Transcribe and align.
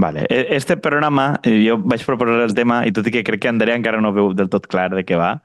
Vale. 0.00 0.24
E- 0.30 0.56
Este 0.56 0.76
programa, 0.80 1.38
eh, 1.44 1.58
jo 1.66 1.76
vaig 1.84 2.02
proposar 2.06 2.40
el 2.46 2.54
tema 2.56 2.82
i 2.88 2.92
tot 2.96 3.06
i 3.06 3.12
que 3.12 3.22
crec 3.26 3.42
que 3.42 3.48
Andrea 3.52 3.76
encara 3.76 4.00
no 4.00 4.12
veu 4.16 4.32
del 4.34 4.48
tot 4.48 4.66
clar 4.66 4.88
de 4.94 5.04
què 5.04 5.18
va. 5.20 5.42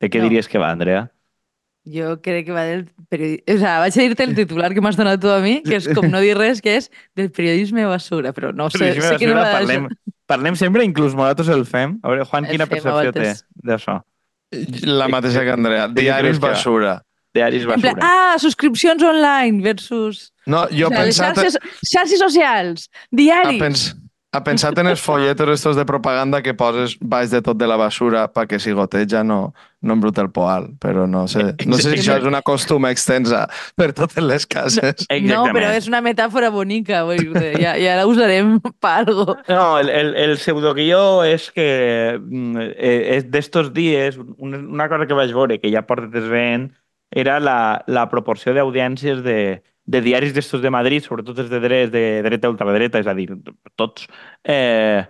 De 0.00 0.10
què 0.12 0.20
No. 0.20 0.28
diries 0.28 0.48
que 0.52 0.58
va, 0.60 0.70
Andrea? 0.70 1.10
Jo 1.86 2.16
crec 2.20 2.44
que 2.46 2.52
va 2.52 2.64
del 2.66 2.90
periodisme... 3.08 3.54
O 3.54 3.58
sea, 3.62 3.78
vaig 3.78 3.94
a 3.96 4.02
dir-te 4.02 4.24
el 4.26 4.34
titular 4.34 4.74
que 4.74 4.82
m'has 4.82 4.96
donat 4.98 5.20
tu 5.22 5.30
a 5.30 5.38
mi, 5.40 5.62
que 5.62 5.76
és 5.78 5.86
com 5.94 6.10
no 6.10 6.20
dir 6.20 6.34
res, 6.36 6.60
que 6.60 6.76
és 6.76 6.90
del 7.14 7.30
periodisme 7.30 7.86
basura, 7.86 8.32
però 8.34 8.52
no 8.52 8.68
sé, 8.70 8.78
Periodisme 8.78 9.08
sé 9.08 9.16
que 9.22 9.28
no 9.30 9.34
basura, 9.38 9.52
va 9.52 9.58
parlem, 9.60 9.88
parlem 10.26 10.56
sempre, 10.58 10.84
inclús 10.84 11.14
nosaltres 11.14 11.48
el 11.54 11.64
fem. 11.64 12.00
A 12.02 12.08
veure, 12.10 12.24
Juan, 12.26 12.44
El 12.44 12.50
quina 12.50 12.66
percepció 12.66 13.12
té 13.12 13.32
d'això? 13.64 14.00
La 14.82 15.06
mateixa 15.08 15.44
que 15.46 15.52
Andrea. 15.54 15.86
De 15.88 16.02
què 16.02 17.05
Diaris 17.36 17.66
basura. 17.68 17.76
Diaris 17.76 17.76
En 17.76 17.84
plan, 17.84 18.00
basura. 18.00 18.32
ah, 18.32 18.40
subscripcions 18.42 19.04
online 19.04 19.62
versus... 19.64 20.32
No, 20.46 20.64
jo 20.70 20.88
o 20.88 20.90
sea, 20.90 21.04
pensat... 21.04 21.36
xarxes, 21.36 21.60
xarxes 21.92 22.20
socials, 22.22 22.88
Ha, 22.88 23.06
diaris. 23.18 23.60
pens, 23.62 23.86
ha 24.36 24.42
pensat 24.44 24.76
en 24.78 24.86
els 24.90 25.00
folletos 25.00 25.48
estos 25.54 25.76
de 25.78 25.84
propaganda 25.88 26.42
que 26.44 26.52
poses 26.54 26.96
baix 27.00 27.30
de 27.32 27.40
tot 27.42 27.56
de 27.56 27.66
la 27.70 27.78
basura 27.80 28.26
perquè 28.28 28.58
si 28.60 28.74
goteja 28.76 29.22
no, 29.24 29.54
no 29.80 29.94
embruta 29.96 30.20
el 30.20 30.28
poal, 30.34 30.66
però 30.82 31.06
no 31.08 31.22
sé, 31.30 31.54
no 31.64 31.78
sé 31.80 31.94
si 31.94 32.02
això 32.02 32.18
és 32.20 32.26
una 32.28 32.42
costuma 32.44 32.90
extensa 32.92 33.46
per 33.80 33.94
totes 33.96 34.20
les 34.22 34.44
cases. 34.46 35.06
No, 35.24 35.46
però 35.56 35.70
és 35.72 35.88
una 35.88 36.02
metàfora 36.04 36.50
bonica, 36.52 37.00
vull 37.08 37.22
dir 37.32 37.54
ja, 37.62 37.74
ja 37.80 37.96
la 37.96 38.06
usarem 38.10 38.58
per 38.82 38.94
algo. 39.06 39.38
No, 39.48 39.78
el, 39.80 39.88
el, 39.88 40.12
el 40.26 40.36
pseudoguió 40.36 41.24
és 41.24 41.48
que 41.56 41.68
mm, 42.20 42.70
eh, 42.76 42.98
és 43.16 43.30
d'estos 43.32 43.72
dies, 43.72 44.18
una, 44.36 44.90
cosa 44.92 45.06
que 45.08 45.16
vaig 45.16 45.32
veure, 45.32 45.58
que 45.62 45.72
ja 45.72 45.86
portes 45.88 46.28
veient, 46.28 46.70
era 47.16 47.38
la, 47.40 47.58
la 47.88 48.04
proporció 48.12 48.52
d'audiències 48.52 49.22
de, 49.24 49.62
de 49.86 50.00
diaris 50.04 50.34
d'estos 50.36 50.60
de 50.60 50.72
Madrid, 50.74 51.04
sobretot 51.04 51.38
els 51.40 51.48
de 51.50 51.60
dret, 51.64 51.90
de 51.94 52.04
dreta 52.26 52.50
ultradreta, 52.52 53.00
és 53.00 53.08
a 53.08 53.14
dir, 53.16 53.30
tots, 53.80 54.04
eh, 54.44 55.00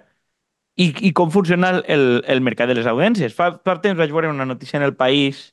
i, 0.77 0.91
i 1.09 1.12
com 1.17 1.33
funciona 1.34 1.73
el, 1.83 2.07
el, 2.29 2.43
mercat 2.47 2.71
de 2.71 2.77
les 2.79 2.87
audiències. 2.87 3.34
Fa, 3.34 3.51
fa 3.65 3.79
temps 3.83 3.99
vaig 3.99 4.12
veure 4.15 4.31
una 4.31 4.47
notícia 4.47 4.79
en 4.79 4.84
el 4.87 4.95
País 4.95 5.49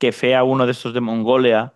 que 0.00 0.14
feia 0.16 0.44
uno 0.48 0.64
d'estos 0.66 0.94
de 0.96 1.02
Mongòlia 1.04 1.66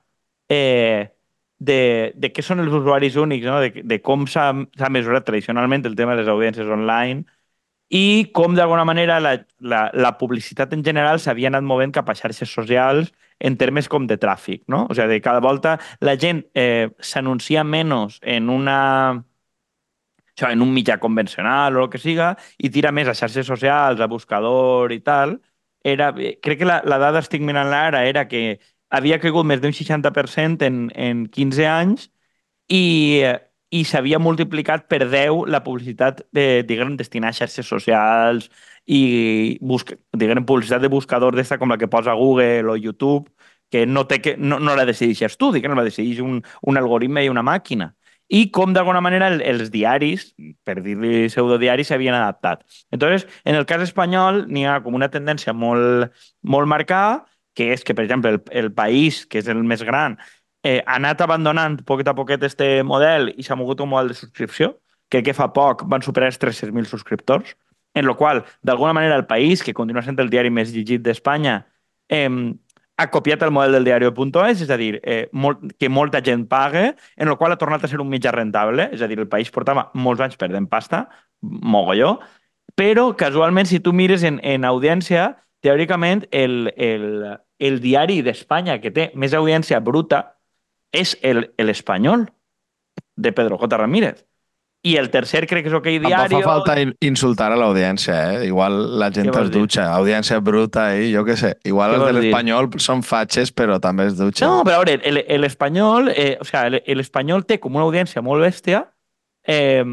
eh, 0.48 1.11
de, 1.58 2.12
de 2.17 2.30
què 2.33 2.42
són 2.47 2.62
els 2.64 2.72
usuaris 2.72 3.19
únics, 3.20 3.45
no? 3.45 3.58
de, 3.61 3.83
de 3.84 4.00
com 4.00 4.25
s'ha 4.30 4.55
mesurat 4.89 5.27
tradicionalment 5.27 5.84
el 5.84 5.98
tema 5.98 6.14
de 6.14 6.22
les 6.22 6.33
audiències 6.33 6.70
online 6.70 7.27
i 7.92 8.30
com 8.33 8.56
d'alguna 8.56 8.86
manera 8.89 9.20
la, 9.20 9.36
la, 9.61 9.91
la 9.92 10.14
publicitat 10.19 10.72
en 10.72 10.84
general 10.86 11.20
s'havia 11.20 11.50
anat 11.52 11.67
movent 11.69 11.92
cap 11.92 12.08
a 12.08 12.17
xarxes 12.17 12.50
socials 12.50 13.12
en 13.40 13.56
termes 13.60 13.88
com 13.88 14.06
de 14.06 14.18
tràfic, 14.20 14.64
no? 14.68 14.86
O 14.90 14.94
sigui, 14.96 15.20
cada 15.24 15.40
volta 15.44 15.78
la 16.00 16.16
gent 16.20 16.44
eh, 16.54 16.90
s'anuncia 17.00 17.64
menys 17.64 18.20
en 18.22 18.50
una 18.50 18.78
això, 20.34 20.50
en 20.50 20.62
un 20.62 20.72
mitjà 20.74 20.98
convencional 20.98 21.77
o 21.77 21.84
el 21.84 21.90
que 21.90 22.00
siga, 22.02 22.34
i 22.58 22.70
tira 22.70 22.92
més 22.92 23.08
a 23.08 23.14
xarxes 23.14 23.46
socials, 23.46 24.00
a 24.00 24.08
buscador 24.10 24.92
i 24.92 25.00
tal, 25.00 25.38
era, 25.84 26.12
crec 26.14 26.58
que 26.60 26.68
la, 26.68 26.80
la 26.88 26.98
dada 26.98 27.20
estic 27.22 27.42
mirant 27.44 27.72
ara 27.77 28.05
era 28.08 28.27
que 28.28 28.58
havia 28.94 29.18
caigut 29.20 29.46
més 29.46 29.60
d'un 29.62 29.74
60% 29.77 30.64
en, 30.66 30.88
en 30.94 31.27
15 31.28 31.66
anys 31.68 32.08
i, 32.68 33.22
i 33.75 33.83
s'havia 33.89 34.20
multiplicat 34.22 34.86
per 34.91 35.03
10 35.08 35.48
la 35.50 35.62
publicitat 35.64 36.22
de, 36.36 36.62
diguem, 36.69 36.94
destinada 37.00 37.34
a 37.34 37.39
xarxes 37.41 37.67
socials 37.67 38.48
i 38.86 39.58
busca, 39.61 39.97
diguem, 40.14 40.44
publicitat 40.47 40.84
de 40.84 40.92
buscador 40.92 41.34
d'esta 41.34 41.58
com 41.58 41.72
la 41.72 41.78
que 41.80 41.91
posa 41.91 42.14
Google 42.14 42.70
o 42.70 42.77
YouTube, 42.77 43.30
que 43.72 43.86
no, 43.86 44.05
té 44.06 44.20
que, 44.22 44.36
no, 44.39 44.61
no 44.62 44.77
la 44.78 44.86
decideixes 44.86 45.39
tu, 45.41 45.50
diguem, 45.55 45.75
la 45.75 45.86
decideix 45.86 46.22
un, 46.22 46.40
un 46.63 46.79
algoritme 46.79 47.24
i 47.24 47.33
una 47.33 47.42
màquina. 47.42 47.90
I 48.29 48.46
com 48.55 48.73
d'alguna 48.73 49.02
manera 49.05 49.29
el, 49.33 49.42
els 49.45 49.73
diaris, 49.73 50.30
per 50.64 50.79
dir-li 50.84 51.27
pseudodiaris, 51.29 51.90
s'havien 51.90 52.14
adaptat. 52.17 52.63
Entonces, 52.95 53.27
en 53.45 53.58
el 53.58 53.67
cas 53.68 53.83
espanyol 53.84 54.45
n'hi 54.48 54.64
ha 54.68 54.79
com 54.84 54.96
una 54.96 55.11
tendència 55.13 55.52
molt, 55.52 56.14
molt 56.42 56.70
marcada, 56.70 57.24
que 57.55 57.73
és 57.74 57.84
que, 57.86 57.95
per 57.95 58.07
exemple, 58.07 58.33
el, 58.36 58.40
el 58.64 58.73
país, 58.74 59.24
que 59.27 59.42
és 59.42 59.51
el 59.51 59.61
més 59.67 59.84
gran, 59.86 60.17
eh, 60.64 60.83
ha 60.86 60.97
anat 60.97 61.20
abandonant 61.20 61.79
poquet 61.86 62.08
a 62.08 62.17
poquet 62.17 62.42
este 62.42 62.83
model 62.83 63.30
i 63.36 63.45
s'ha 63.45 63.55
mogut 63.55 63.85
un 63.85 63.92
model 63.92 64.11
de 64.11 64.19
subscripció. 64.19 64.73
Crec 65.13 65.29
que 65.29 65.36
fa 65.36 65.51
poc 65.52 65.85
van 65.86 66.02
superar 66.02 66.33
els 66.33 66.41
300.000 66.41 66.89
subscriptors, 66.91 67.55
en 67.95 68.08
lo 68.08 68.17
qual, 68.17 68.42
d'alguna 68.63 68.97
manera, 68.97 69.14
el 69.14 69.27
país, 69.27 69.63
que 69.63 69.75
continua 69.77 70.02
sent 70.02 70.19
el 70.19 70.33
diari 70.33 70.51
més 70.51 70.73
llegit 70.75 71.05
d'Espanya, 71.05 71.61
eh, 72.08 72.29
ha 72.97 73.11
copiat 73.11 73.42
el 73.42 73.52
model 73.55 73.77
del 73.77 73.86
diario.es, 73.86 74.64
és 74.64 74.70
a 74.70 74.79
dir, 74.80 75.01
eh, 75.05 75.29
molt, 75.33 75.63
que 75.79 75.91
molta 75.91 76.23
gent 76.25 76.48
paga, 76.48 76.95
en 77.17 77.29
el 77.29 77.36
qual 77.36 77.52
ha 77.52 77.61
tornat 77.61 77.85
a 77.85 77.91
ser 77.91 78.01
un 78.01 78.11
mitjà 78.11 78.33
rentable, 78.33 78.89
és 78.92 79.02
a 79.02 79.11
dir, 79.11 79.20
el 79.20 79.29
país 79.29 79.51
portava 79.51 79.91
molts 79.95 80.25
anys 80.25 80.39
perdent 80.41 80.67
pasta, 80.70 81.05
mogolló, 81.42 82.19
però 82.75 83.13
casualment, 83.17 83.67
si 83.67 83.81
tu 83.81 83.92
mires 83.92 84.25
en, 84.25 84.41
en 84.42 84.64
audiència, 84.64 85.35
teòricament 85.63 86.25
el, 86.31 86.73
el, 86.77 87.36
el 87.58 87.81
diari 87.81 88.23
d'Espanya 88.23 88.81
que 88.83 88.92
té 88.92 89.11
més 89.14 89.35
audiència 89.35 89.81
bruta 89.81 90.33
és 90.94 91.16
el, 91.22 91.50
el 91.58 91.68
espanyol 91.70 92.28
de 93.16 93.32
Pedro 93.32 93.58
J. 93.58 93.77
Ramírez. 93.77 94.24
I 94.84 94.98
el 95.00 95.06
tercer 95.08 95.46
crec 95.48 95.62
que 95.64 95.70
és 95.70 95.74
OK 95.78 95.86
Diario. 96.05 96.40
fa 96.42 96.44
falta 96.44 96.74
in- 96.80 96.90
insultar 97.00 97.46
a 97.52 97.56
l'audiència, 97.56 98.16
eh? 98.34 98.46
Igual 98.50 98.98
la 99.00 99.06
gent 99.10 99.30
es 99.46 99.50
dir? 99.50 99.60
dutxa. 99.62 99.86
Audiència 99.96 100.40
bruta 100.44 100.90
i 101.00 101.06
jo 101.14 101.22
què 101.24 101.36
sé. 101.40 101.54
Igual 101.64 101.94
Què 101.94 101.96
els 101.96 102.04
de 102.04 102.12
dir? 102.12 102.24
l'espanyol 102.27 102.68
són 102.84 103.00
fatxes, 103.02 103.50
però 103.56 103.78
també 103.80 104.04
es 104.10 104.18
dutxen. 104.18 104.46
No, 104.46 104.60
però 104.62 104.83
a 104.83 104.84
veure, 104.84 104.98
el- 105.02 105.24
el 105.27 105.44
espanyol, 105.48 106.10
eh, 106.14 106.36
o 106.38 106.44
sea, 106.44 106.66
el- 106.66 106.83
el 106.84 107.00
té 107.46 107.58
com 107.58 107.74
una 107.77 107.84
audiència 107.86 108.20
molt 108.20 108.44
bèstia, 108.44 108.84
eh, 109.46 109.84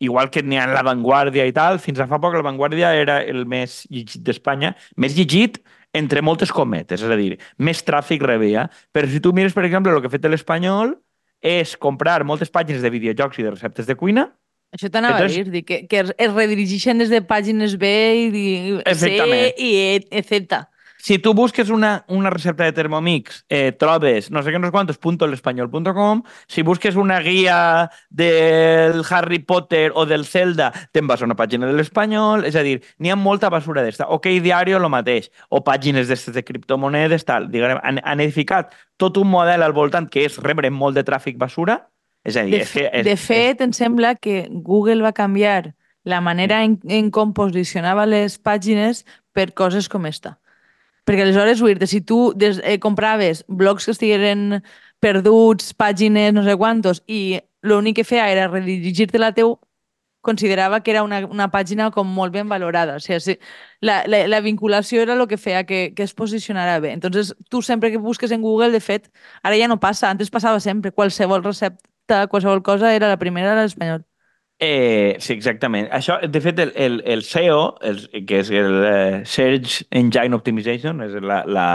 igual 0.00 0.30
que 0.30 0.42
n'hi 0.42 0.58
ha 0.58 0.64
en 0.64 0.74
La 0.74 0.82
Vanguardia 0.82 1.46
i 1.46 1.52
tal. 1.52 1.78
Fins 1.78 2.00
a 2.00 2.08
fa 2.08 2.18
poc 2.18 2.34
La 2.34 2.42
Vanguardia 2.42 2.92
era 2.96 3.22
el 3.22 3.46
més 3.46 3.86
llegit 3.88 4.22
d'Espanya, 4.24 4.74
més 4.96 5.14
llegit 5.14 5.62
entre 5.96 6.22
moltes 6.22 6.52
cometes, 6.54 7.02
és 7.02 7.10
a 7.10 7.18
dir, 7.18 7.38
més 7.58 7.80
tràfic 7.86 8.22
rebia. 8.22 8.68
Però 8.94 9.08
si 9.10 9.20
tu 9.20 9.32
mires, 9.36 9.54
per 9.56 9.64
exemple, 9.66 9.92
el 9.92 10.02
que 10.02 10.10
ha 10.10 10.16
fet 10.16 10.28
l'espanyol 10.30 10.94
és 11.40 11.76
comprar 11.80 12.22
moltes 12.24 12.52
pàgines 12.52 12.84
de 12.84 12.92
videojocs 12.92 13.40
i 13.40 13.46
de 13.46 13.54
receptes 13.56 13.88
de 13.88 13.96
cuina 13.96 14.28
Això 14.70 14.86
t'anava 14.86 15.18
Entonces- 15.18 15.48
a 15.48 15.50
dir, 15.50 15.64
que, 15.64 15.86
que 15.90 15.98
es 16.06 16.32
redirigeixen 16.32 16.98
des 17.02 17.10
de 17.10 17.20
pàgines 17.26 17.76
B 17.76 17.88
i, 18.30 18.42
i 18.78 18.94
C 18.94 19.10
i 19.58 19.70
E, 19.74 20.06
etc. 20.10 20.68
Si 21.00 21.18
tu 21.18 21.32
busques 21.34 21.70
una, 21.70 22.04
una 22.08 22.30
recepta 22.30 22.64
de 22.64 22.72
Thermomix, 22.76 23.44
eh, 23.48 23.72
trobes 23.72 24.30
no 24.30 24.42
sé 24.44 24.52
què, 24.52 24.60
no 24.60 24.68
sé 24.68 24.74
quantos, 24.74 24.98
punto 25.00 25.26
l'espanyol.com. 25.26 26.22
Si 26.46 26.62
busques 26.62 26.96
una 27.00 27.20
guia 27.24 27.90
del 28.10 29.02
Harry 29.08 29.38
Potter 29.40 29.90
o 29.94 30.04
del 30.06 30.26
Zelda, 30.26 30.70
te'n 30.92 31.08
vas 31.08 31.22
a 31.22 31.28
una 31.28 31.38
pàgina 31.38 31.66
de 31.70 31.76
l'espanyol. 31.78 32.44
És 32.48 32.58
a 32.58 32.64
dir, 32.66 32.78
n'hi 32.98 33.12
ha 33.12 33.16
molta 33.16 33.48
basura 33.50 33.84
d'esta. 33.86 34.10
OK 34.12 34.28
Diario, 34.44 34.78
lo 34.78 34.92
mateix. 34.92 35.30
O 35.48 35.64
pàgines 35.64 36.10
d'estes 36.10 36.36
de 36.36 36.44
criptomonedes, 36.44 37.24
tal. 37.24 37.48
Diguem, 37.50 37.80
han, 37.82 38.02
han 38.04 38.20
edificat 38.20 38.76
tot 39.00 39.16
un 39.16 39.30
model 39.32 39.64
al 39.64 39.76
voltant 39.76 40.10
que 40.12 40.26
és 40.28 40.36
rebre 40.44 40.70
molt 40.70 40.98
de 41.00 41.06
tràfic 41.06 41.40
basura. 41.40 41.80
És 42.24 42.36
a 42.36 42.44
dir, 42.44 42.58
De, 42.58 42.64
és 42.66 42.72
que... 42.76 42.88
És, 42.92 43.06
de 43.06 43.16
fet, 43.16 43.64
em 43.64 43.72
sembla 43.72 44.14
que 44.20 44.44
Google 44.50 45.00
va 45.02 45.14
canviar 45.16 45.72
la 46.04 46.20
manera 46.20 46.62
en, 46.64 46.78
en 46.88 47.10
com 47.12 47.32
posicionava 47.36 48.06
les 48.08 48.38
pàgines 48.38 49.04
per 49.32 49.50
coses 49.56 49.88
com 49.88 50.06
esta. 50.08 50.36
Perquè 51.08 51.24
aleshores, 51.24 51.60
dir 51.60 51.88
si 51.88 52.00
tu 52.00 52.32
des, 52.36 52.60
eh, 52.64 52.78
compraves 52.78 53.44
blogs 53.48 53.84
que 53.84 53.92
estigueren 53.92 54.62
perduts, 55.00 55.72
pàgines, 55.74 56.32
no 56.32 56.44
sé 56.44 56.56
quantos, 56.56 57.02
i 57.08 57.40
l'únic 57.62 57.96
que 57.96 58.04
feia 58.04 58.28
era 58.30 58.48
redirigir-te 58.48 59.18
la 59.18 59.32
teu, 59.32 59.58
considerava 60.20 60.82
que 60.82 60.90
era 60.90 61.02
una, 61.02 61.20
una 61.26 61.48
pàgina 61.50 61.90
com 61.90 62.06
molt 62.06 62.32
ben 62.32 62.48
valorada. 62.48 62.96
O 62.96 63.00
sigui, 63.00 63.20
si, 63.24 63.36
la, 63.80 64.02
la, 64.06 64.26
la 64.28 64.40
vinculació 64.44 65.02
era 65.02 65.16
el 65.16 65.26
que 65.28 65.38
feia 65.40 65.64
que, 65.64 65.94
que 65.96 66.02
es 66.04 66.14
posicionara 66.14 66.78
bé. 66.80 66.92
Entonces, 66.92 67.34
tu 67.48 67.62
sempre 67.62 67.90
que 67.90 67.96
busques 67.98 68.30
en 68.30 68.42
Google, 68.42 68.70
de 68.72 68.80
fet, 68.80 69.10
ara 69.42 69.56
ja 69.56 69.68
no 69.68 69.80
passa, 69.80 70.10
antes 70.10 70.30
passava 70.30 70.60
sempre, 70.60 70.92
qualsevol 70.92 71.44
recepta, 71.44 72.26
qualsevol 72.28 72.62
cosa, 72.62 72.94
era 72.94 73.08
la 73.08 73.18
primera 73.18 73.56
a 73.56 73.62
l'espanyol. 73.62 74.09
Eh, 74.62 75.16
sí, 75.24 75.32
exactament. 75.32 75.88
Això, 75.96 76.18
de 76.28 76.40
fet, 76.44 76.58
el, 76.60 76.72
el, 76.76 77.00
el 77.08 77.22
SEO, 77.24 77.78
el, 77.80 78.02
que 78.28 78.42
és 78.42 78.50
el 78.52 78.74
eh, 78.84 79.22
Search 79.24 79.86
Engine 79.88 80.36
Optimization, 80.36 81.00
és 81.06 81.16
la, 81.24 81.38
la, 81.48 81.66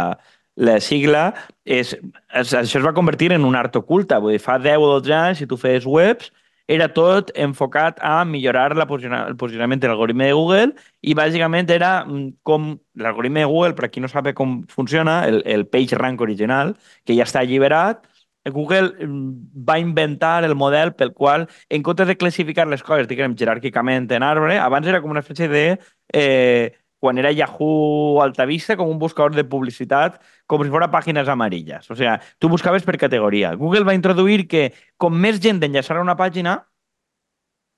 la 0.55 0.75
sigla, 0.85 1.23
és, 1.65 1.95
es, 1.97 2.53
això 2.53 2.77
es 2.77 2.85
va 2.85 2.93
convertir 2.93 3.31
en 3.33 3.47
un 3.49 3.57
art 3.57 3.75
oculta. 3.81 4.21
Vull 4.21 4.37
dir, 4.37 4.43
fa 4.43 4.59
10 4.61 4.85
o 4.85 4.91
12 4.99 5.15
anys, 5.17 5.41
si 5.41 5.49
tu 5.49 5.57
feies 5.57 5.87
webs, 5.89 6.29
era 6.67 6.87
tot 6.93 7.31
enfocat 7.33 7.97
a 8.05 8.23
millorar 8.25 8.75
la 8.77 8.85
posiciona, 8.89 9.23
el 9.29 9.35
posicionament 9.37 9.81
de 9.81 9.89
l'algoritme 9.89 10.29
de 10.29 10.37
Google 10.37 10.71
i 11.01 11.13
bàsicament 11.17 11.69
era 11.73 11.91
mm, 12.05 12.39
com 12.45 12.71
l'algoritme 13.01 13.43
de 13.43 13.49
Google, 13.49 13.75
per 13.77 13.85
a 13.85 13.91
qui 13.93 14.01
no 14.01 14.09
sap 14.09 14.31
com 14.37 14.59
funciona, 14.69 15.23
el, 15.29 15.41
el 15.45 15.65
page 15.69 15.97
rank 15.97 16.21
original, 16.25 16.73
que 17.05 17.17
ja 17.17 17.25
està 17.25 17.41
alliberat, 17.41 18.05
Google 18.51 18.93
mm, 19.07 19.65
va 19.67 19.79
inventar 19.79 20.43
el 20.43 20.55
model 20.55 20.93
pel 20.95 21.13
qual, 21.13 21.47
en 21.69 21.83
comptes 21.83 22.07
de 22.07 22.17
classificar 22.17 22.67
les 22.67 22.83
coses, 22.83 23.07
diguem, 23.09 23.35
jeràrquicament 23.37 24.09
en 24.13 24.23
arbre, 24.23 24.57
abans 24.59 24.87
era 24.87 25.01
com 25.01 25.11
una 25.11 25.23
espècie 25.25 25.47
de... 25.51 25.67
Eh, 26.13 26.73
quan 27.05 27.19
era 27.21 27.29
Yahoo 27.31 28.21
Altavista, 28.23 28.73
com 28.79 28.89
un 28.89 28.97
buscador 28.97 29.35
de 29.35 29.43
publicitat, 29.45 30.15
com 30.49 30.63
si 30.63 30.71
fos 30.73 30.87
pàgines 30.89 31.27
amarilles. 31.29 31.85
O 31.91 31.95
sigui, 31.95 32.15
tu 32.39 32.49
buscaves 32.49 32.81
per 32.87 32.95
categoria. 32.97 33.51
Google 33.59 33.85
va 33.85 33.93
introduir 33.93 34.47
que 34.49 34.71
com 34.97 35.13
més 35.13 35.37
gent 35.43 35.61
enllaçara 35.61 36.01
una 36.01 36.15
pàgina, 36.17 36.55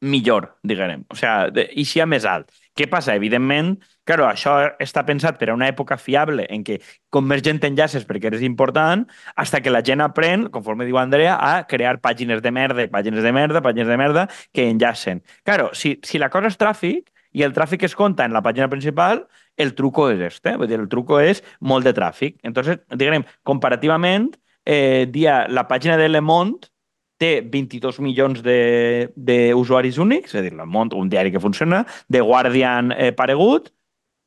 millor, 0.01 0.57
diguem. 0.63 1.03
O 1.11 1.15
sigui, 1.17 1.51
de- 1.55 1.67
eixia 1.75 2.05
més 2.05 2.25
alt. 2.25 2.51
Què 2.77 2.87
passa? 2.89 3.15
Evidentment, 3.17 3.75
claro, 4.07 4.25
això 4.31 4.53
està 4.81 5.03
pensat 5.05 5.37
per 5.37 5.49
a 5.51 5.55
una 5.57 5.67
època 5.69 5.97
fiable 5.99 6.45
en 6.49 6.63
què 6.65 6.79
com 7.13 7.27
més 7.27 7.43
gent 7.45 7.59
enllaces 7.67 8.07
perquè 8.07 8.31
eres 8.31 8.45
important, 8.47 9.03
hasta 9.35 9.61
que 9.61 9.73
la 9.73 9.83
gent 9.85 10.01
aprèn, 10.05 10.47
conforme 10.53 10.87
diu 10.87 10.97
Andrea, 10.97 11.35
a 11.37 11.67
crear 11.67 11.99
pàgines 12.01 12.41
de 12.41 12.51
merda, 12.55 12.87
pàgines 12.93 13.21
de 13.23 13.33
merda, 13.35 13.61
pàgines 13.61 13.87
de 13.91 13.97
merda, 13.99 14.25
que 14.53 14.69
enllacen. 14.71 15.21
Claro, 15.43 15.69
si, 15.73 15.99
si 16.03 16.17
la 16.17 16.31
cosa 16.33 16.47
és 16.49 16.57
tràfic, 16.57 17.11
i 17.37 17.43
el 17.45 17.53
tràfic 17.53 17.83
es 17.85 17.93
compta 17.93 18.25
en 18.25 18.33
la 18.33 18.41
pàgina 18.41 18.69
principal, 18.71 19.27
el 19.57 19.75
truco 19.77 20.07
és 20.09 20.21
este. 20.31 20.55
Vull 20.57 20.69
dir, 20.71 20.79
el 20.79 20.87
truco 20.89 21.19
és 21.21 21.43
molt 21.59 21.85
de 21.85 21.93
tràfic. 21.93 22.39
Entonces, 22.47 22.79
diguem, 22.95 23.25
comparativament, 23.45 24.31
eh, 24.65 25.05
dia, 25.11 25.45
la 25.49 25.67
pàgina 25.67 25.97
de 25.99 26.07
Le 26.09 26.21
Monde 26.21 26.69
té 27.17 27.41
22 27.41 27.99
milions 27.99 28.41
de- 28.45 29.11
d'usuaris 29.15 29.97
únics, 29.97 30.33
és 30.33 30.39
a 30.39 30.43
dir, 30.45 30.53
Le 30.53 30.65
Monde, 30.65 30.95
un 30.95 31.09
diari 31.09 31.31
que 31.31 31.39
funciona, 31.39 31.85
The 32.09 32.21
Guardian 32.21 32.91
eh, 32.95 33.11
paregut, 33.11 33.71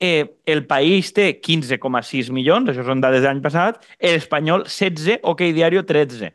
eh, 0.00 0.36
el 0.46 0.64
País 0.66 1.12
té 1.14 1.28
15,6 1.38 2.32
milions, 2.34 2.70
això 2.72 2.84
són 2.86 3.02
dades 3.04 3.22
de 3.22 3.28
l'any 3.28 3.42
passat, 3.44 3.84
el 3.98 4.16
Espanyol 4.18 4.64
16, 4.66 5.20
OK 5.22 5.44
Diario 5.54 5.84
13 5.86 6.32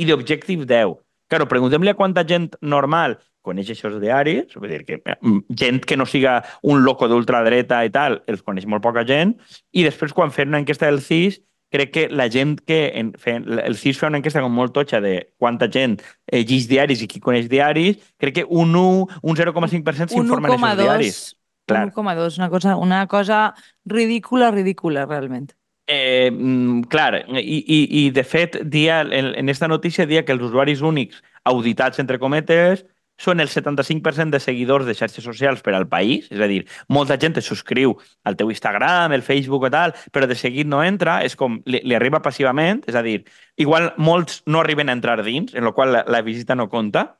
i 0.00 0.06
d'Objective 0.08 0.64
10. 0.64 0.94
Claro, 1.30 1.46
preguntem-li 1.50 1.92
a 1.92 1.98
quanta 1.98 2.24
gent 2.26 2.48
normal 2.62 3.18
coneix 3.46 3.70
aquests 3.72 4.00
diaris, 4.02 4.56
vull 4.56 4.72
dir 4.72 4.82
que 4.84 4.98
mm, 5.00 5.54
gent 5.56 5.84
que 5.88 5.96
no 5.96 6.06
siga 6.06 6.40
un 6.62 6.82
loco 6.84 7.08
d'ultradreta 7.08 7.80
i 7.86 7.92
tal, 7.92 8.20
els 8.28 8.42
coneix 8.44 8.66
molt 8.68 8.84
poca 8.84 9.04
gent, 9.08 9.36
i 9.72 9.84
després 9.86 10.12
quan 10.16 10.32
fem 10.34 10.50
una 10.50 10.60
enquesta 10.60 10.90
del 10.90 11.00
CIS, 11.04 11.40
crec 11.70 11.92
que 11.94 12.06
la 12.10 12.26
gent 12.28 12.58
que... 12.66 12.80
En, 12.98 13.12
fe, 13.18 13.38
el 13.38 13.76
CIS 13.78 14.00
fa 14.02 14.10
una 14.10 14.18
enquesta 14.20 14.42
com 14.44 14.52
molt 14.52 14.74
totxa 14.76 15.00
de 15.00 15.14
quanta 15.38 15.70
gent 15.70 16.00
eh, 16.26 16.42
diaris 16.44 17.04
i 17.04 17.08
qui 17.08 17.22
coneix 17.22 17.48
diaris, 17.48 18.00
crec 18.20 18.40
que 18.40 18.46
un 18.48 18.74
1, 18.74 19.20
un 19.22 19.38
0,5% 19.38 20.10
Un 20.10 20.26
s'informen 20.26 20.52
en 20.52 20.58
aquests 20.58 20.82
diaris. 20.82 21.20
1,2, 21.70 21.94
Clar. 21.94 21.94
1,2, 21.94 22.38
una 22.38 22.50
cosa, 22.50 22.76
una 22.76 23.06
cosa 23.06 23.40
ridícula, 23.84 24.50
ridícula, 24.50 25.06
realment. 25.06 25.52
Eh, 25.86 26.30
mm, 26.30 26.82
clar, 26.82 27.24
i, 27.40 27.58
i, 27.66 27.80
i 28.04 28.10
de 28.14 28.22
fet, 28.22 28.60
dia, 28.62 29.00
en, 29.02 29.32
en 29.34 29.48
esta 29.48 29.66
notícia 29.66 30.06
dia 30.06 30.24
que 30.24 30.32
els 30.36 30.44
usuaris 30.46 30.84
únics 30.86 31.18
auditats, 31.42 31.98
entre 31.98 32.20
cometes, 32.22 32.84
són 33.20 33.40
el 33.42 33.50
75% 33.52 34.32
de 34.32 34.40
seguidors 34.40 34.86
de 34.88 34.94
xarxes 34.96 35.24
socials 35.24 35.60
per 35.66 35.74
al 35.76 35.86
país, 35.90 36.30
és 36.32 36.40
a 36.40 36.48
dir, 36.48 36.62
molta 36.88 37.18
gent 37.20 37.36
es 37.36 37.50
subscriu 37.50 37.96
al 38.24 38.38
teu 38.40 38.52
Instagram, 38.54 39.12
el 39.12 39.26
Facebook 39.26 39.66
o 39.68 39.72
tal, 39.72 39.92
però 40.14 40.28
de 40.30 40.38
seguit 40.38 40.68
no 40.70 40.80
entra, 40.86 41.20
és 41.26 41.36
com, 41.36 41.58
li, 41.66 41.82
li 41.84 41.98
arriba 41.98 42.22
passivament, 42.24 42.80
és 42.88 42.96
a 42.96 43.04
dir, 43.04 43.20
igual 43.60 43.92
molts 43.98 44.40
no 44.46 44.62
arriben 44.64 44.88
a 44.88 44.96
entrar 44.96 45.20
dins, 45.26 45.52
en 45.54 45.68
la 45.68 45.74
qual 45.76 45.92
la, 45.92 46.04
la 46.08 46.22
visita 46.24 46.56
no 46.56 46.70
compta, 46.72 47.19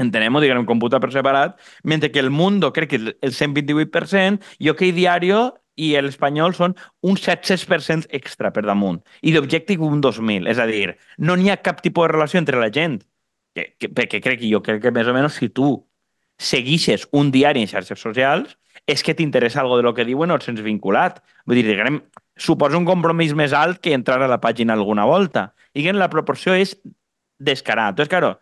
entenem-ho, 0.00 0.40
diguem, 0.42 0.66
computa 0.68 1.00
per 1.00 1.12
separat, 1.14 1.56
mentre 1.84 2.10
que 2.12 2.20
el 2.20 2.30
Mundo 2.30 2.72
crec 2.72 2.90
que 2.90 3.00
el 3.14 3.32
128% 3.32 4.56
i 4.60 4.70
OK 4.72 4.84
Diario 4.96 5.46
i 5.76 5.92
l'Espanyol 6.00 6.54
són 6.56 6.74
un 7.04 7.18
700% 7.20 8.08
extra 8.16 8.52
per 8.52 8.64
damunt. 8.66 9.02
I 9.20 9.34
d'Objective 9.34 9.84
un 9.84 10.00
2.000. 10.04 10.48
És 10.48 10.60
a 10.60 10.66
dir, 10.68 10.96
no 11.18 11.36
n'hi 11.36 11.52
ha 11.52 11.60
cap 11.60 11.82
tipus 11.84 12.08
de 12.08 12.14
relació 12.14 12.40
entre 12.40 12.60
la 12.60 12.70
gent. 12.72 13.02
Que, 13.56 13.70
que, 13.80 13.88
perquè 13.92 14.20
crec 14.24 14.40
que 14.42 14.50
jo 14.52 14.62
crec 14.64 14.82
que 14.84 14.92
més 14.92 15.08
o 15.08 15.14
menys 15.16 15.38
si 15.40 15.48
tu 15.48 15.70
seguixes 16.36 17.06
un 17.16 17.30
diari 17.32 17.62
en 17.64 17.70
xarxes 17.70 18.00
socials 18.00 18.58
és 18.84 19.00
que 19.02 19.14
t'interessa 19.16 19.62
algo 19.62 19.78
de 19.78 19.86
lo 19.86 19.94
que 19.96 20.04
diuen 20.04 20.30
o 20.30 20.36
et 20.36 20.44
sents 20.44 20.60
vinculat. 20.64 21.22
Vull 21.48 21.60
dir, 21.60 21.64
diguem, 21.68 22.02
suposa 22.36 22.76
un 22.76 22.88
compromís 22.88 23.32
més 23.36 23.56
alt 23.56 23.80
que 23.80 23.94
entrar 23.96 24.20
a 24.22 24.28
la 24.28 24.40
pàgina 24.40 24.76
alguna 24.76 25.06
volta. 25.08 25.50
I 25.72 25.88
la 25.92 26.10
proporció 26.12 26.54
és 26.54 26.76
descarada. 27.38 27.90
Entonces, 27.90 28.08
claro, 28.08 28.36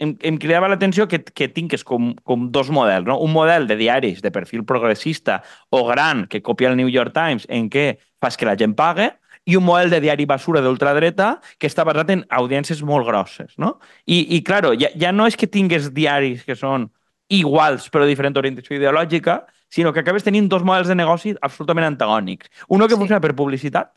em, 0.00 0.16
em 0.26 0.38
cridava 0.40 0.68
l'atenció 0.72 1.06
que, 1.08 1.20
que 1.22 1.48
tingues 1.52 1.84
com, 1.86 2.14
com 2.26 2.48
dos 2.50 2.70
models, 2.72 3.06
no? 3.06 3.18
Un 3.20 3.32
model 3.34 3.68
de 3.68 3.76
diaris 3.78 4.22
de 4.24 4.32
perfil 4.34 4.64
progressista 4.66 5.42
o 5.70 5.84
gran 5.86 6.26
que 6.26 6.42
copia 6.42 6.70
el 6.72 6.78
New 6.80 6.88
York 6.88 7.12
Times 7.14 7.46
en 7.48 7.68
què 7.70 7.98
fas 8.20 8.36
que 8.40 8.48
la 8.48 8.56
gent 8.58 8.74
pague 8.78 9.12
i 9.48 9.56
un 9.56 9.64
model 9.64 9.90
de 9.90 10.00
diari 10.04 10.26
basura 10.28 10.60
d'ultradreta 10.64 11.38
que 11.58 11.68
està 11.70 11.84
basat 11.88 12.10
en 12.12 12.24
audiències 12.28 12.82
molt 12.86 13.06
grosses, 13.08 13.54
no? 13.58 13.78
I, 14.06 14.22
i 14.36 14.42
claro, 14.46 14.74
ja, 14.78 14.90
ja 15.00 15.12
no 15.12 15.26
és 15.28 15.36
que 15.36 15.48
tingues 15.48 15.92
diaris 15.96 16.44
que 16.44 16.56
són 16.58 16.90
iguals 17.30 17.88
però 17.90 18.04
de 18.04 18.10
diferent 18.12 18.36
orientació 18.36 18.76
ideològica, 18.76 19.44
sinó 19.70 19.92
que 19.94 20.02
acabes 20.02 20.24
tenint 20.26 20.48
dos 20.50 20.64
models 20.66 20.90
de 20.90 20.96
negoci 20.98 21.34
absolutament 21.40 21.86
antagònics. 21.92 22.50
Uno 22.68 22.88
que 22.88 22.94
Sí. 22.96 23.00
funciona 23.00 23.20
per 23.22 23.36
publicitat 23.38 23.92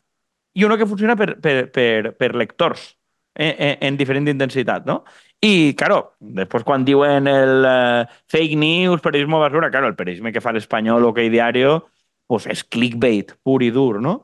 i 0.54 0.64
uno 0.64 0.78
que 0.78 0.86
funciona 0.86 1.16
per, 1.16 1.40
per, 1.42 1.70
per, 1.74 2.14
per 2.16 2.34
lectors 2.34 2.94
en, 3.34 3.54
en, 3.58 3.78
en 3.80 3.96
diferent 3.98 4.28
intensitat, 4.30 4.86
no? 4.86 5.02
I, 5.44 5.74
claro, 5.76 6.14
després 6.38 6.64
quan 6.64 6.86
diuen 6.86 7.28
el 7.28 7.66
eh, 7.68 8.04
fake 8.32 8.56
news, 8.56 9.02
periodismo 9.04 9.42
basura, 9.42 9.70
claro, 9.70 9.90
el 9.90 9.96
periodisme 9.98 10.32
que 10.32 10.40
fa 10.40 10.54
l'Espanyol 10.56 11.04
o 11.04 11.12
que 11.12 11.26
Diario, 11.28 11.82
pues 12.30 12.46
és 12.48 12.62
clickbait 12.64 13.34
pur 13.44 13.60
i 13.62 13.68
dur, 13.74 14.00
no? 14.00 14.14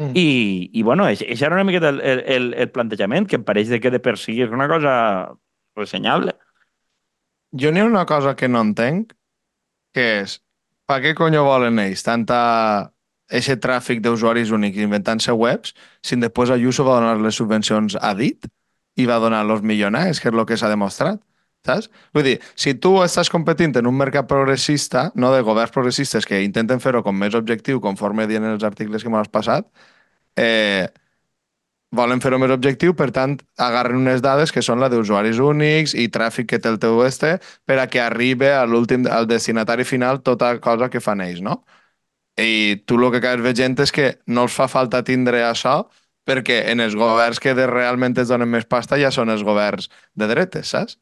Mm. 0.00 0.14
I, 0.16 0.28
i 0.72 0.84
bueno, 0.86 1.04
això 1.10 1.26
era 1.28 1.58
una 1.58 1.66
miqueta 1.68 1.90
el, 1.92 2.00
el, 2.24 2.46
el 2.56 2.70
plantejament, 2.72 3.28
que 3.28 3.36
em 3.36 3.44
pareix 3.44 3.68
de 3.68 3.80
que 3.82 3.92
de 3.92 4.00
per 4.00 4.16
si 4.16 4.38
és 4.40 4.54
una 4.56 4.68
cosa 4.70 4.92
ressenyable. 5.76 6.32
Jo 7.60 7.72
n'hi 7.74 7.82
ha 7.82 7.90
una 7.90 8.06
cosa 8.08 8.32
que 8.38 8.48
no 8.48 8.62
entenc, 8.64 9.12
que 9.92 10.06
és, 10.22 10.38
per 10.88 11.02
què 11.04 11.12
conyo 11.18 11.42
volen 11.44 11.82
ells 11.82 12.06
tanta 12.06 12.38
ese 13.30 13.58
tràfic 13.60 14.00
d'usuaris 14.02 14.54
únics 14.54 14.80
inventant-se 14.80 15.34
webs, 15.36 15.74
si 16.02 16.16
després 16.18 16.54
Ayuso 16.54 16.86
va 16.88 16.96
donar 17.02 17.20
les 17.20 17.36
subvencions 17.36 17.98
a 18.00 18.14
dit 18.16 18.48
i 18.96 19.06
va 19.06 19.18
donar 19.22 19.44
los 19.46 19.62
millonaris, 19.62 20.20
que 20.20 20.28
és 20.30 20.34
el 20.34 20.46
que 20.46 20.56
s'ha 20.60 20.70
demostrat, 20.72 21.20
saps? 21.66 21.90
Vull 22.14 22.26
dir, 22.26 22.38
si 22.56 22.74
tu 22.74 22.96
estàs 23.04 23.30
competint 23.32 23.76
en 23.78 23.88
un 23.90 23.96
mercat 23.96 24.28
progressista, 24.28 25.10
no 25.14 25.32
de 25.34 25.42
governs 25.46 25.74
progressistes 25.74 26.26
que 26.26 26.42
intenten 26.44 26.80
fer-ho 26.80 27.02
com 27.06 27.16
més 27.16 27.36
objectiu, 27.38 27.80
conforme 27.80 28.26
diuen 28.30 28.48
els 28.54 28.64
articles 28.66 29.04
que 29.04 29.12
m'has 29.12 29.30
passat, 29.32 29.68
eh, 30.36 30.88
volen 31.92 32.20
fer-ho 32.22 32.38
més 32.38 32.52
objectiu, 32.54 32.94
per 32.94 33.10
tant, 33.14 33.36
agarren 33.58 33.98
unes 33.98 34.22
dades 34.22 34.52
que 34.54 34.62
són 34.62 34.80
la 34.80 34.88
d'usuaris 34.92 35.40
únics 35.42 35.94
i 35.98 36.08
tràfic 36.08 36.48
que 36.52 36.60
té 36.62 36.70
el 36.70 36.78
teu 36.82 37.02
este 37.06 37.38
per 37.66 37.80
a 37.82 37.88
que 37.90 38.00
arribi 38.02 38.50
a 38.54 38.64
l'últim, 38.66 39.06
al 39.10 39.26
destinatari 39.26 39.84
final 39.84 40.22
tota 40.22 40.54
cosa 40.60 40.88
que 40.90 41.02
fan 41.02 41.20
ells, 41.24 41.42
no? 41.42 41.64
I 42.38 42.82
tu 42.86 42.96
el 42.96 43.10
que 43.10 43.18
acabes 43.18 43.42
veient 43.44 43.78
és 43.82 43.92
que 43.92 44.06
no 44.26 44.46
els 44.46 44.54
fa 44.54 44.68
falta 44.70 45.02
tindre 45.04 45.42
això 45.44 45.82
perquè 46.28 46.62
en 46.72 46.80
els 46.84 46.96
governs 46.98 47.40
que 47.42 47.54
de 47.54 47.66
realment 47.70 48.16
es 48.18 48.28
donen 48.28 48.50
més 48.50 48.66
pasta 48.66 48.98
ja 49.00 49.10
són 49.14 49.30
els 49.30 49.44
governs 49.46 49.90
de 50.14 50.28
dretes, 50.30 50.72
saps? 50.74 50.98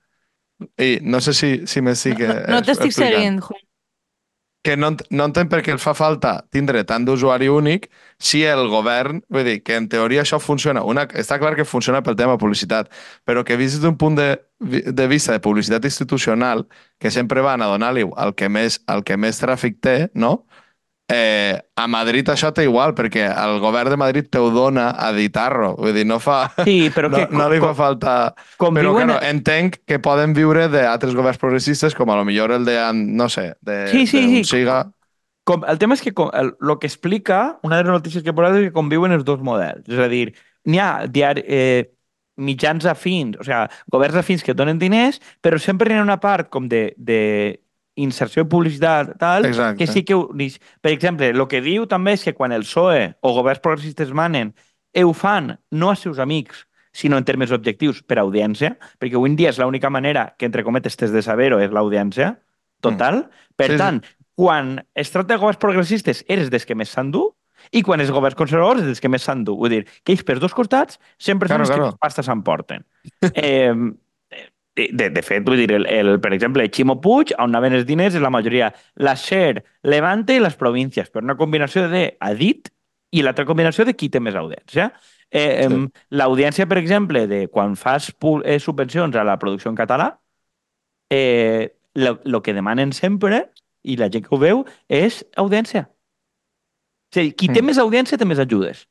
I 0.79 0.99
no 1.03 1.21
sé 1.23 1.35
si, 1.35 1.51
si 1.71 1.83
m'estic 1.83 2.21
No, 2.27 2.35
no, 2.35 2.59
no 2.59 2.63
t'estic 2.67 2.93
seguint, 2.93 3.41
Juan. 3.47 3.63
que 4.67 4.77
no, 4.77 4.91
no 5.15 5.25
entenc 5.29 5.49
per 5.53 5.61
què 5.65 5.71
el 5.73 5.79
fa 5.81 5.95
falta 5.97 6.33
tindre 6.53 6.83
tant 6.85 7.05
d'usuari 7.07 7.47
únic 7.49 7.87
si 8.21 8.43
el 8.45 8.67
govern, 8.69 9.23
vull 9.33 9.47
dir, 9.47 9.61
que 9.65 9.77
en 9.79 9.87
teoria 9.89 10.25
això 10.25 10.41
funciona, 10.43 10.83
una, 10.85 11.07
està 11.23 11.39
clar 11.41 11.55
que 11.57 11.65
funciona 11.65 12.03
pel 12.05 12.19
tema 12.19 12.37
publicitat, 12.43 12.91
però 13.25 13.45
que 13.47 13.57
vist 13.57 13.81
d'un 13.81 13.97
punt 13.97 14.19
de, 14.19 14.29
de 14.59 15.07
vista 15.09 15.33
de 15.33 15.41
publicitat 15.41 15.87
institucional, 15.89 16.67
que 16.99 17.11
sempre 17.15 17.41
van 17.47 17.63
a 17.63 17.71
donar-li 17.71 18.05
al 18.17 18.35
que 18.35 18.51
més, 18.51 18.81
al 18.87 19.05
que 19.07 19.17
més 19.17 19.41
tràfic 19.41 19.79
té, 19.81 19.97
no? 20.15 20.45
Eh, 21.09 21.57
a 21.81 21.87
Madrid 21.89 22.29
això 22.29 22.51
té 22.53 22.67
igual, 22.67 22.93
perquè 22.93 23.23
el 23.33 23.59
govern 23.63 23.89
de 23.95 23.97
Madrid 23.97 24.27
te 24.29 24.41
ho 24.43 24.51
dona 24.53 24.91
a 24.93 25.07
editar-lo, 25.15 25.71
vull 25.79 25.95
dir, 25.97 26.05
no 26.05 26.19
fa... 26.21 26.51
Sí, 26.67 26.91
però 26.93 27.09
no, 27.13 27.23
que... 27.23 27.29
no 27.33 27.47
li 27.49 27.61
fa 27.63 27.71
falta... 27.79 28.17
com 28.61 28.77
Però, 28.77 28.93
diuen- 28.93 29.09
claro, 29.15 29.25
entenc 29.25 29.79
que 29.89 29.99
poden 30.05 30.35
viure 30.37 30.67
d'altres 30.69 31.17
governs 31.17 31.41
progressistes, 31.41 31.97
com 31.97 32.13
a 32.13 32.19
lo 32.21 32.27
millor 32.29 32.53
el 32.53 32.69
de, 32.69 32.77
no 32.93 33.29
sé, 33.33 33.55
de, 33.65 33.87
Sí, 33.95 34.05
sí, 34.07 34.21
d'un 34.21 34.45
sí. 34.45 34.45
siga... 34.53 34.83
Com, 35.49 35.63
el 35.65 35.79
tema 35.81 35.97
és 35.97 36.03
que 36.05 36.13
com, 36.13 36.29
el, 36.37 36.51
el 36.61 36.75
que 36.77 36.91
explica, 36.91 37.39
una 37.65 37.79
de 37.79 37.87
les 37.87 37.95
notícies 37.95 38.21
que 38.21 38.35
he 38.35 38.37
posat 38.37 38.59
és 38.59 38.67
que 38.69 38.75
conviuen 38.77 39.15
els 39.17 39.25
dos 39.25 39.41
models. 39.41 39.87
És 39.89 39.97
a 40.05 40.09
dir, 40.13 40.27
n'hi 40.69 40.83
ha 40.85 40.91
diari, 41.09 41.41
eh, 41.49 41.87
mitjans 42.37 42.85
afins, 42.85 43.39
o 43.41 43.47
sigui, 43.47 43.63
governs 43.91 44.21
afins 44.21 44.45
que 44.45 44.53
donen 44.53 44.77
diners, 44.79 45.23
però 45.41 45.57
sempre 45.57 45.89
n'hi 45.89 45.97
ha 45.99 46.05
una 46.05 46.19
part 46.21 46.51
com 46.53 46.69
de, 46.69 46.91
de 47.01 47.23
inserció 47.99 48.45
de 48.45 48.51
publicitat, 48.53 49.17
tal, 49.21 49.47
Exacte. 49.49 49.79
que 49.83 49.91
sí 49.91 50.05
que... 50.07 50.15
unix. 50.17 50.59
Per 50.81 50.93
exemple, 50.95 51.29
el 51.35 51.45
que 51.51 51.61
diu 51.65 51.87
també 51.91 52.15
és 52.17 52.25
que 52.25 52.35
quan 52.39 52.55
el 52.55 52.65
PSOE 52.67 53.15
o 53.21 53.35
governs 53.37 53.63
progressistes 53.65 54.13
manen, 54.15 54.55
eh, 54.95 55.05
ho 55.05 55.13
fan 55.13 55.57
no 55.71 55.91
a 55.91 55.97
seus 55.99 56.19
amics, 56.23 56.67
sinó 56.93 57.19
en 57.21 57.25
termes 57.29 57.53
objectius 57.55 58.01
per 58.03 58.19
audiència, 58.23 58.77
perquè 58.99 59.19
avui 59.19 59.31
en 59.31 59.37
dia 59.39 59.51
és 59.53 59.59
l'única 59.61 59.91
manera 59.91 60.33
que, 60.39 60.47
entre 60.49 60.65
cometes, 60.67 60.97
tens 60.99 61.13
de 61.15 61.23
saber-ho 61.23 61.61
és 61.63 61.71
l'audiència 61.75 62.39
total. 62.81 63.27
Per 63.59 63.67
Sí, 63.69 63.75
sí. 63.75 63.79
tant, 63.79 64.01
quan 64.39 64.79
es 64.95 65.11
tracta 65.11 65.35
de 65.35 65.41
governs 65.43 65.59
progressistes, 65.61 66.25
eres 66.31 66.49
dels 66.51 66.65
que 66.67 66.75
més 66.79 66.91
s'endú, 66.95 67.29
i 67.75 67.83
quan 67.83 68.01
els 68.01 68.11
governs 68.15 68.37
conservadors, 68.39 68.85
dels 68.87 69.01
que 69.03 69.11
més 69.11 69.25
s'endú. 69.27 69.57
Vull 69.59 69.73
dir, 69.73 69.81
que 70.07 70.15
ells 70.15 70.23
per 70.25 70.39
dos 70.39 70.55
costats 70.55 71.01
sempre 71.19 71.49
Claro, 71.51 71.65
són 71.67 71.67
els 71.67 71.71
claro. 71.71 71.83
que 71.83 71.91
més 71.97 71.99
pasta 72.01 72.23
s'emporten. 72.23 72.85
eh, 73.35 73.75
de, 74.93 75.09
de 75.11 75.23
fet, 75.27 75.43
vull 75.47 75.59
dir, 75.61 75.71
el, 75.75 75.87
el, 75.91 76.11
per 76.23 76.33
exemple, 76.37 76.65
Ximo 76.73 77.01
Puig, 77.03 77.33
on 77.39 77.51
anaven 77.51 77.75
els 77.79 77.87
diners, 77.89 78.15
és 78.15 78.23
la 78.25 78.31
majoria 78.31 78.71
la 79.03 79.17
SER, 79.19 79.65
Levante 79.83 80.37
i 80.37 80.43
les 80.43 80.57
províncies, 80.61 81.11
per 81.11 81.23
una 81.25 81.37
combinació 81.37 81.89
de 81.91 82.05
Adit 82.21 82.71
i 83.13 83.23
l'altra 83.25 83.47
combinació 83.49 83.85
de 83.89 83.95
qui 83.97 84.09
té 84.13 84.21
més 84.21 84.37
audiència. 84.39 84.93
Eh, 85.31 85.67
Sí. 85.69 85.75
sí. 85.75 86.05
L'audiència, 86.11 86.67
per 86.69 86.79
exemple, 86.79 87.27
de 87.29 87.49
quan 87.53 87.75
fas 87.77 88.11
eh, 88.45 88.59
subvencions 88.61 89.17
a 89.17 89.25
la 89.25 89.39
producció 89.39 89.71
en 89.71 89.77
català, 89.77 90.19
eh, 91.11 91.75
el 91.95 92.43
que 92.43 92.55
demanen 92.55 92.93
sempre, 92.93 93.51
i 93.83 93.97
la 93.97 94.09
gent 94.11 94.25
que 94.27 94.35
ho 94.35 94.39
veu, 94.39 94.65
és 94.89 95.25
audiència. 95.37 95.89
O 97.09 97.15
sigui, 97.15 97.33
qui 97.33 97.49
té 97.49 97.63
Mm. 97.63 97.67
més 97.67 97.79
audiència 97.79 98.19
té 98.19 98.25
més 98.29 98.39
ajudes. 98.39 98.87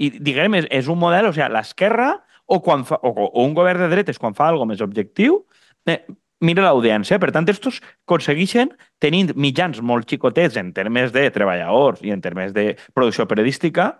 I, 0.00 0.08
diguem, 0.10 0.54
és, 0.54 0.66
és 0.70 0.88
un 0.88 0.98
model, 0.98 1.26
o 1.28 1.32
sigui, 1.32 1.48
l'esquerra 1.52 2.24
o, 2.50 2.58
quan 2.64 2.84
fa, 2.88 2.98
o, 3.06 3.14
o 3.30 3.44
un 3.46 3.54
govern 3.54 3.84
de 3.84 3.90
dretes 3.92 4.18
quan 4.18 4.34
fa 4.34 4.50
alguna 4.50 4.72
més 4.74 4.82
objectiu, 4.84 5.44
eh, 5.86 6.02
mira 6.40 6.64
l'audiència. 6.66 7.20
Per 7.22 7.30
tant, 7.34 7.48
estos 7.52 7.80
aconsegueixen, 8.06 8.74
tenint 9.02 9.32
mitjans 9.36 9.80
molt 9.84 10.08
xicotets 10.10 10.58
en 10.60 10.74
termes 10.76 11.14
de 11.14 11.28
treballadors 11.34 12.02
i 12.02 12.14
en 12.14 12.22
termes 12.24 12.54
de 12.56 12.72
producció 12.96 13.28
periodística, 13.30 13.92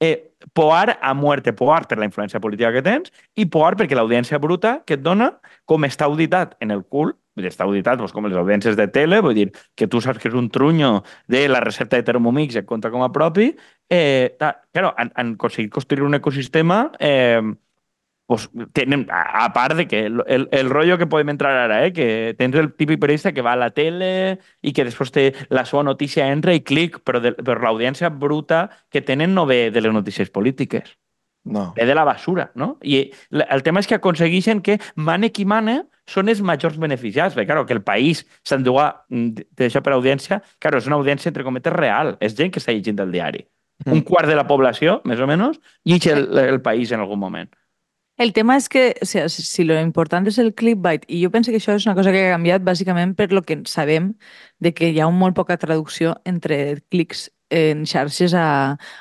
eh, 0.00 0.34
poar 0.52 0.98
a 1.00 1.14
muerte, 1.14 1.54
poar 1.56 1.86
per 1.88 1.98
la 1.98 2.08
influència 2.08 2.40
política 2.42 2.72
que 2.74 2.82
tens 2.84 3.12
i 3.38 3.46
poar 3.46 3.74
perquè 3.78 3.96
l'audiència 3.96 4.40
bruta 4.42 4.80
que 4.84 4.98
et 4.98 5.04
dona, 5.04 5.30
com 5.64 5.86
està 5.86 6.08
auditat 6.10 6.58
en 6.60 6.74
el 6.74 6.84
cul, 6.84 7.14
està 7.40 7.64
auditat 7.64 7.98
doncs, 7.98 8.12
com 8.14 8.26
les 8.28 8.36
audiències 8.38 8.76
de 8.78 8.86
tele, 8.92 9.20
vull 9.24 9.34
dir, 9.34 9.48
que 9.74 9.88
tu 9.90 10.00
saps 10.02 10.20
que 10.22 10.28
és 10.28 10.36
un 10.38 10.50
trunyo 10.54 11.02
de 11.30 11.46
la 11.48 11.62
recepta 11.64 11.98
de 11.98 12.06
Thermomix 12.06 12.54
i 12.54 12.60
et 12.62 12.68
compta 12.68 12.92
com 12.92 13.02
a 13.02 13.10
propi, 13.14 13.52
eh, 13.90 14.36
claro, 14.38 14.92
han, 14.98 15.10
han 15.14 15.34
aconseguit 15.34 15.72
construir 15.72 16.04
un 16.06 16.14
ecosistema 16.20 16.90
eh, 17.00 17.40
pues, 18.26 18.48
tenen, 18.72 19.06
a, 19.10 19.44
a 19.44 19.52
part 19.52 19.76
de 19.76 19.86
que 19.86 20.06
el, 20.06 20.22
el, 20.26 20.48
el 20.50 20.70
rollo 20.70 20.96
que 20.98 21.06
podem 21.06 21.28
entrar 21.28 21.52
ara, 21.56 21.84
eh, 21.86 21.92
que 21.92 22.34
tens 22.38 22.56
el 22.56 22.72
típic 22.74 22.98
periodista 23.00 23.32
que 23.32 23.42
va 23.44 23.52
a 23.52 23.60
la 23.60 23.70
tele 23.70 24.38
i 24.62 24.72
que 24.72 24.84
després 24.88 25.12
té 25.12 25.26
la 25.50 25.64
seva 25.68 25.82
notícia 25.84 26.30
entra 26.32 26.54
i 26.56 26.62
clic, 26.64 27.00
però, 27.04 27.20
de, 27.20 27.34
però 27.36 27.60
l'audiència 27.60 28.08
bruta 28.10 28.70
que 28.90 29.02
tenen 29.02 29.34
no 29.34 29.44
ve 29.46 29.70
de 29.70 29.80
les 29.84 29.92
notícies 29.92 30.30
polítiques, 30.30 30.96
No. 31.44 31.74
ve 31.76 31.84
de 31.84 31.94
la 31.94 32.04
basura, 32.08 32.52
no? 32.54 32.78
I 32.80 33.10
la- 33.28 33.44
el 33.52 33.62
tema 33.62 33.80
és 33.80 33.86
que 33.86 33.98
aconsegueixen 33.98 34.62
que 34.64 34.78
mane 34.96 35.28
qui 35.30 35.44
mane 35.44 35.82
són 36.08 36.30
els 36.32 36.40
majors 36.40 36.78
beneficiats. 36.80 37.34
Perquè, 37.36 37.44
claro, 37.50 37.66
que 37.68 37.74
el 37.76 37.82
país 37.84 38.22
s'enduga 38.42 39.04
mm, 39.10 39.44
d'això 39.52 39.82
per 39.84 39.92
audiència, 39.92 40.38
claro, 40.58 40.78
és 40.80 40.86
una 40.88 40.96
audiència, 40.96 41.28
entre 41.28 41.44
cometes, 41.44 41.72
real. 41.76 42.14
És 42.24 42.32
gent 42.34 42.48
que 42.50 42.62
està 42.64 42.72
llegint 42.72 42.98
el 43.04 43.12
diari. 43.12 43.44
Mm. 43.84 43.92
Un 43.92 44.00
quart 44.08 44.26
de 44.32 44.38
la 44.38 44.46
població, 44.48 45.02
més 45.04 45.20
o 45.20 45.26
menys, 45.28 45.60
llegeix 45.84 46.14
el, 46.16 46.24
el 46.38 46.62
país 46.64 46.92
en 46.96 47.04
algun 47.04 47.20
moment. 47.20 47.52
El 48.16 48.32
tema 48.32 48.54
és 48.60 48.68
que 48.70 48.82
o 49.02 49.06
sigui, 49.10 49.28
si, 49.28 49.64
lo 49.66 49.76
important 49.82 50.26
és 50.30 50.36
el 50.38 50.52
clickbait, 50.54 51.02
i 51.10 51.18
jo 51.24 51.30
penso 51.34 51.50
que 51.50 51.58
això 51.58 51.74
és 51.74 51.86
una 51.88 51.96
cosa 51.98 52.12
que 52.14 52.20
ha 52.28 52.34
canviat 52.36 52.62
bàsicament 52.62 53.14
per 53.18 53.32
lo 53.32 53.42
que 53.42 53.56
sabem 53.66 54.12
de 54.62 54.72
que 54.74 54.90
hi 54.92 55.00
ha 55.02 55.08
un 55.10 55.18
molt 55.18 55.34
poca 55.34 55.56
traducció 55.58 56.14
entre 56.24 56.58
clics 56.94 57.26
en 57.50 57.82
xarxes 57.90 58.34
a, 58.38 58.46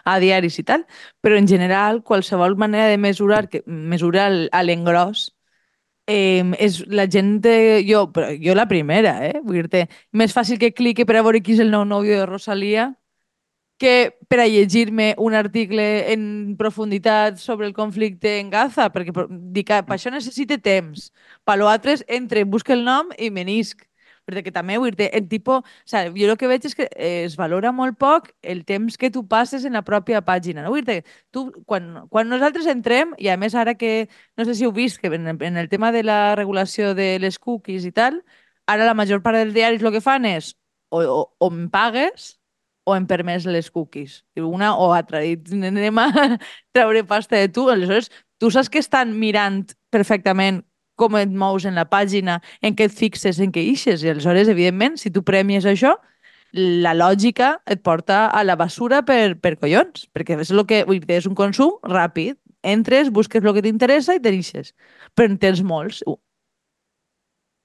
a 0.06 0.18
diaris 0.20 0.58
i 0.60 0.66
tal, 0.66 0.88
però 1.22 1.38
en 1.38 1.48
general 1.48 2.02
qualsevol 2.04 2.58
manera 2.58 2.90
de 2.90 2.98
mesurar, 2.98 3.48
que 3.50 3.64
mesurar 3.68 4.32
a 4.52 4.64
l'engròs 4.66 5.30
eh, 6.08 6.44
és 6.60 6.82
la 6.88 7.08
gent 7.08 7.40
de... 7.46 7.84
Jo, 7.88 8.08
però 8.14 8.34
jo 8.42 8.56
la 8.58 8.68
primera, 8.68 9.18
eh? 9.28 9.42
Vull 9.46 9.62
dir-te, 9.62 9.88
més 10.12 10.34
fàcil 10.34 10.60
que 10.60 10.74
cliqui 10.74 11.06
per 11.06 11.18
a 11.20 11.24
veure 11.24 11.42
qui 11.46 11.54
és 11.58 11.62
el 11.64 11.72
nou 11.72 11.86
nòvio 11.86 12.18
de 12.20 12.28
Rosalia 12.30 12.92
que 13.84 14.16
per 14.32 14.40
a 14.40 14.48
llegir-me 14.48 15.14
un 15.20 15.34
article 15.36 15.86
en 16.14 16.56
profunditat 16.58 17.38
sobre 17.38 17.68
el 17.68 17.74
conflicte 17.76 18.38
en 18.40 18.50
Gaza, 18.54 18.88
perquè 18.94 19.12
per, 19.12 19.26
dic, 19.30 19.72
ah, 19.76 19.82
per 19.84 19.98
això 19.98 20.12
necessite 20.14 20.58
temps. 20.64 21.10
Per 21.44 21.58
l'altre, 21.60 21.98
entre, 22.08 22.46
busca 22.48 22.72
el 22.78 22.86
nom 22.86 23.12
i 23.20 23.28
menisc. 23.34 23.84
Perquè 24.24 24.54
també, 24.56 24.78
vull 24.80 24.96
dir 24.96 25.10
el 25.12 25.26
tipus... 25.28 25.60
O 25.60 25.92
sigui, 25.92 26.24
jo 26.24 26.32
el 26.32 26.40
que 26.40 26.48
veig 26.48 26.64
és 26.70 26.78
que 26.80 26.88
eh, 26.96 27.26
es 27.26 27.36
valora 27.36 27.74
molt 27.76 27.98
poc 28.00 28.30
el 28.40 28.64
temps 28.64 28.96
que 28.96 29.10
tu 29.12 29.26
passes 29.28 29.66
en 29.68 29.76
la 29.76 29.84
pròpia 29.84 30.22
pàgina. 30.24 30.64
No? 30.64 30.72
Vull 30.72 30.88
dir 30.88 31.02
tu, 31.36 31.50
quan, 31.68 32.06
quan 32.08 32.32
nosaltres 32.32 32.70
entrem, 32.72 33.12
i 33.20 33.28
a 33.28 33.36
més 33.42 33.52
ara 33.60 33.76
que, 33.76 34.08
no 34.40 34.48
sé 34.48 34.56
si 34.56 34.64
heu 34.64 34.72
vist, 34.72 35.02
que 35.04 35.12
en, 35.12 35.28
en 35.36 35.60
el 35.60 35.68
tema 35.68 35.92
de 35.92 36.06
la 36.08 36.38
regulació 36.40 36.94
de 36.96 37.18
les 37.20 37.36
cookies 37.36 37.84
i 37.84 37.92
tal, 37.92 38.22
ara 38.66 38.88
la 38.88 38.96
major 38.96 39.20
part 39.20 39.42
dels 39.42 39.52
diaris 39.52 39.84
el 39.84 39.92
que 39.92 40.00
fan 40.00 40.24
és 40.30 40.54
o, 40.88 41.04
o, 41.04 41.20
o 41.44 41.52
em 41.52 41.68
pagues 41.74 42.38
o 42.86 42.96
hem 42.96 43.08
permès 43.08 43.46
les 43.48 43.70
cookies. 43.72 44.22
Una 44.38 44.74
o 44.78 44.92
altra. 44.94 45.24
I 45.24 45.38
anem 45.54 46.00
a 46.02 46.08
treure 46.76 47.04
pasta 47.08 47.40
de 47.40 47.50
tu. 47.50 47.70
Aleshores, 47.72 48.12
tu 48.40 48.52
saps 48.52 48.70
que 48.70 48.82
estan 48.84 49.16
mirant 49.20 49.64
perfectament 49.94 50.64
com 50.96 51.16
et 51.18 51.30
mous 51.30 51.66
en 51.66 51.76
la 51.76 51.86
pàgina, 51.90 52.40
en 52.62 52.76
què 52.78 52.88
et 52.90 52.94
fixes, 52.94 53.40
en 53.42 53.54
què 53.54 53.64
ixes. 53.72 54.04
I 54.04 54.12
aleshores, 54.14 54.52
evidentment, 54.52 55.00
si 55.02 55.12
tu 55.12 55.24
premies 55.26 55.66
això, 55.70 55.96
la 56.54 56.94
lògica 56.94 57.56
et 57.66 57.82
porta 57.82 58.28
a 58.30 58.44
la 58.46 58.56
basura 58.56 59.02
per, 59.06 59.36
per 59.42 59.56
collons, 59.58 60.06
perquè 60.14 60.38
és, 60.40 60.52
el 60.54 60.66
que, 60.70 60.84
és 60.86 61.30
un 61.30 61.36
consum 61.36 61.80
ràpid. 61.90 62.38
Entres, 62.64 63.10
busques 63.12 63.44
el 63.44 63.56
que 63.58 63.64
t'interessa 63.66 64.16
i 64.16 64.22
te 64.24 64.32
n'ixes. 64.32 64.72
Però 65.18 65.28
en 65.28 65.40
tens 65.42 65.64
molts. 65.66 66.04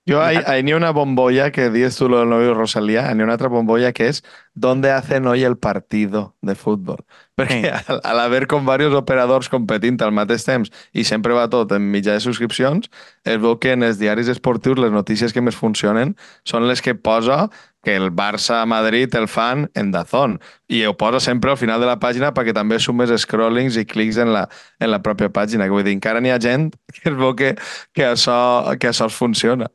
Yo 0.09 0.23
hay, 0.23 0.39
hay 0.47 0.63
ni 0.63 0.73
una 0.73 0.91
bombolla 0.91 1.53
que 1.53 1.69
dices 1.69 1.97
tú 1.97 2.09
lo 2.09 2.21
del 2.21 2.31
novio 2.31 2.55
Rosalía, 2.55 3.13
ni 3.15 3.23
una 3.23 3.35
otra 3.35 3.49
bombolla 3.49 3.93
que 3.93 4.09
es 4.09 4.25
¿dónde 4.55 4.91
hacen 4.91 5.27
hoy 5.27 5.45
el 5.45 5.59
partido 5.59 6.35
de 6.41 6.55
fútbol? 6.55 7.05
Perquè 7.37 7.69
al, 7.87 8.01
al 8.03 8.21
haver 8.23 8.47
com 8.49 8.65
diversos 8.65 8.97
operadors 8.97 9.51
competint 9.53 10.01
al 10.01 10.15
mateix 10.17 10.47
temps 10.49 10.73
i 10.97 11.05
sempre 11.05 11.37
va 11.37 11.45
tot 11.53 11.77
en 11.77 11.91
mitjà 11.93 12.17
de 12.17 12.25
subscripcions, 12.25 12.89
es 13.29 13.37
veu 13.37 13.59
que 13.61 13.77
en 13.77 13.85
els 13.85 14.01
diaris 14.01 14.33
esportius 14.33 14.81
les 14.81 14.97
notícies 14.97 15.37
que 15.37 15.45
més 15.45 15.61
funcionen 15.61 16.17
són 16.43 16.65
les 16.73 16.81
que 16.81 16.97
posa 16.97 17.51
que 17.85 17.95
el 18.01 18.09
Barça-Madrid 18.11 19.13
el 19.15 19.29
fan 19.29 19.69
en 19.77 19.93
Dazón 19.93 20.41
i 20.73 20.87
ho 20.89 20.97
posa 20.97 21.21
sempre 21.21 21.53
al 21.53 21.61
final 21.61 21.85
de 21.85 21.87
la 21.93 22.01
pàgina 22.01 22.33
perquè 22.33 22.57
també 22.57 22.81
sumes 22.81 23.13
scrollings 23.23 23.77
i 23.77 23.85
clics 23.85 24.17
en 24.25 24.33
la, 24.33 24.49
en 24.81 24.91
la 24.91 25.05
pròpia 25.05 25.29
pàgina. 25.29 25.69
Que 25.69 25.77
vull 25.77 25.85
dir, 25.85 25.95
encara 26.01 26.25
n'hi 26.25 26.33
ha 26.33 26.41
gent 26.41 26.73
que 26.97 27.11
es 27.13 27.17
veu 27.17 27.37
que, 27.37 27.55
que, 27.93 28.09
això, 28.09 28.39
que 28.81 28.89
això 28.89 29.13
funciona. 29.13 29.69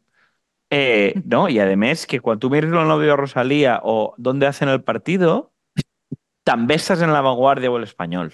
Eh, 0.74 1.14
no, 1.26 1.48
y 1.50 1.60
además 1.60 2.06
que 2.08 2.20
cuando 2.20 2.40
tú 2.40 2.50
mires 2.50 2.72
el 2.72 2.88
novio 2.88 3.10
de 3.12 3.16
Rosalía 3.16 3.80
o 3.84 4.14
dónde 4.18 4.48
hacen 4.48 4.70
el 4.70 4.82
partido, 4.84 5.52
també 6.44 6.76
estàs 6.76 7.02
en 7.06 7.14
la 7.14 7.22
vanguardia 7.24 7.72
o 7.72 7.78
el 7.78 7.86
espanyol. 7.88 8.34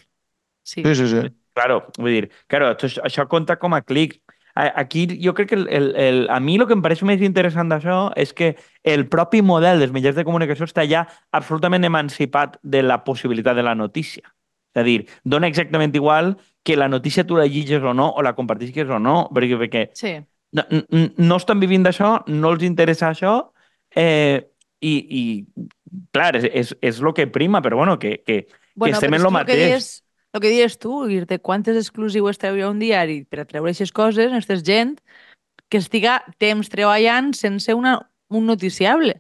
Sí. 0.64 0.84
Sí, 0.84 0.96
sí, 0.96 1.08
sí. 1.08 1.22
Claro, 1.54 1.84
vull 1.98 2.14
dir, 2.14 2.30
claro, 2.48 2.70
això, 2.76 3.02
això 3.04 3.26
compta 3.28 3.58
com 3.60 3.74
a 3.76 3.82
clic. 3.82 4.20
A- 4.56 4.72
Aquí 4.82 5.04
jo 5.22 5.34
crec 5.38 5.50
que 5.50 5.56
el, 5.56 5.68
el, 5.70 5.88
el, 5.96 6.20
a 6.30 6.40
mi 6.40 6.56
el 6.58 6.66
que 6.68 6.74
em 6.78 6.82
pareix 6.82 7.02
més 7.08 7.22
interessant 7.26 7.70
d'això 7.72 8.00
és 8.18 8.34
que 8.34 8.54
el 8.84 9.06
propi 9.12 9.42
model 9.46 9.80
dels 9.82 9.94
mitjans 9.96 10.18
de 10.18 10.26
comunicació 10.28 10.66
està 10.68 10.86
ja 10.90 11.06
absolutament 11.36 11.86
emancipat 11.88 12.58
de 12.64 12.82
la 12.84 13.04
possibilitat 13.06 13.56
de 13.60 13.64
la 13.66 13.76
notícia. 13.76 14.24
És 14.74 14.82
a 14.82 14.86
dir, 14.86 15.00
dona 15.26 15.48
exactament 15.50 15.94
igual 15.98 16.36
que 16.64 16.76
la 16.78 16.88
notícia 16.90 17.26
tu 17.26 17.38
la 17.38 17.48
llegis 17.50 17.82
o 17.82 17.94
no, 17.94 18.10
o 18.14 18.22
la 18.26 18.36
compartisques 18.38 18.90
o 18.90 19.00
no, 19.00 19.30
perquè, 19.34 19.58
perquè 19.60 19.86
Sí. 19.98 20.16
No, 20.52 20.66
no 21.18 21.38
estan 21.38 21.60
vivint 21.62 21.86
d'això, 21.86 22.20
no 22.28 22.54
els 22.54 22.66
interessa 22.66 23.12
això, 23.14 23.34
eh, 23.96 24.50
i, 24.80 24.94
i 24.94 25.24
clar, 26.16 26.36
és, 26.40 26.46
és, 26.52 26.76
és 26.82 27.02
el 27.02 27.14
que 27.16 27.28
prima, 27.28 27.62
però 27.62 27.78
bueno, 27.78 27.98
que, 28.00 28.20
que, 28.26 28.46
que 28.48 28.92
estem 28.92 29.14
en 29.14 29.20
que 29.20 29.26
el 29.26 29.28
que 29.28 29.38
mateix. 29.38 29.64
dius, 29.66 29.90
el 30.34 30.44
que 30.44 30.54
dius 30.54 30.78
tu, 30.80 31.06
dir-te 31.10 31.40
quantes 31.40 31.78
exclusives 31.78 32.40
treuria 32.42 32.70
un 32.70 32.80
diari 32.80 33.24
per 33.26 33.44
a 33.44 33.50
treure 33.50 33.70
aquestes 33.70 33.92
coses, 33.92 34.32
aquesta 34.32 34.60
gent 34.66 34.98
que 35.70 35.82
estiga 35.82 36.22
temps 36.42 36.70
treballant 36.70 37.34
sense 37.38 37.74
una, 37.78 38.00
un 38.30 38.48
noticiable. 38.50 39.20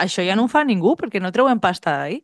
Això 0.00 0.24
ja 0.26 0.36
no 0.36 0.46
ho 0.46 0.50
fa 0.50 0.64
ningú, 0.64 0.94
perquè 0.98 1.20
no 1.20 1.32
treuen 1.32 1.60
pasta 1.62 1.98
d'ahí. 1.98 2.22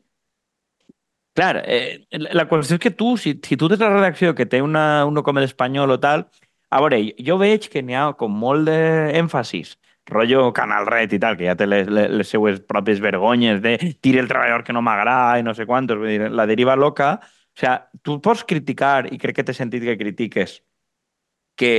Clar, 1.39 1.61
eh, 1.63 2.03
la 2.11 2.47
qüestió 2.51 2.77
és 2.77 2.83
que 2.83 2.91
tu, 2.91 3.15
si, 3.21 3.37
si 3.45 3.57
tu 3.57 3.69
tens 3.71 3.83
la 3.83 3.93
redacció 3.93 4.35
que 4.35 4.49
té 4.51 4.59
una, 4.65 5.05
un 5.07 5.21
com 5.23 5.39
l'espanyol 5.39 5.95
o 5.95 5.99
tal, 6.03 6.27
a 6.71 6.81
veure, 6.83 7.01
jo 7.27 7.37
veig 7.41 7.69
que 7.71 7.83
n'hi 7.83 7.97
ha 7.99 8.11
com 8.19 8.35
molt 8.45 8.69
d'èmfasis, 8.69 9.77
rotllo 10.11 10.53
Canal 10.55 10.87
Red 10.87 11.15
i 11.17 11.21
tal, 11.23 11.37
que 11.39 11.49
ja 11.49 11.57
té 11.59 11.67
les, 11.67 11.89
les, 11.91 12.11
les 12.11 12.31
seues 12.31 12.61
pròpies 12.69 13.03
vergonyes 13.03 13.61
de 13.65 13.77
tire 14.05 14.23
el 14.23 14.31
treballador 14.31 14.65
que 14.67 14.75
no 14.77 14.83
m'agrada 14.83 15.39
i 15.41 15.47
no 15.47 15.55
sé 15.55 15.67
quantos, 15.67 15.99
vull 15.99 16.15
dir, 16.15 16.31
la 16.31 16.47
deriva 16.51 16.77
loca. 16.79 17.17
O 17.21 17.61
sigui, 17.61 18.01
tu 18.07 18.21
pots 18.23 18.47
criticar, 18.47 19.11
i 19.13 19.19
crec 19.19 19.41
que 19.41 19.47
té 19.51 19.55
sentit 19.57 19.85
que 19.87 19.99
critiques, 19.99 20.61
que 21.59 21.75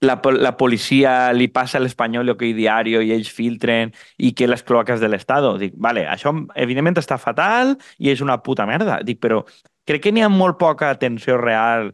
la, 0.00 0.20
la 0.36 0.56
policia 0.56 1.32
li 1.32 1.48
passa 1.48 1.78
a 1.78 1.82
l'espanyol 1.82 2.34
aquell 2.34 2.56
diari 2.56 2.96
i 3.00 3.12
ells 3.16 3.30
filtren 3.32 3.92
i 4.18 4.32
que 4.36 4.48
les 4.48 4.62
cloaques 4.62 5.00
de 5.00 5.08
l'Estado. 5.08 5.56
Dic, 5.60 5.74
vale, 5.80 6.06
això 6.12 6.34
evidentment 6.54 7.00
està 7.00 7.18
fatal 7.18 7.76
i 7.98 8.12
és 8.12 8.20
una 8.24 8.38
puta 8.44 8.66
merda. 8.68 9.00
Dic, 9.06 9.20
però 9.22 9.42
crec 9.88 10.04
que 10.04 10.12
n'hi 10.12 10.24
ha 10.24 10.32
molt 10.32 10.60
poca 10.60 10.90
atenció 10.92 11.40
real 11.40 11.92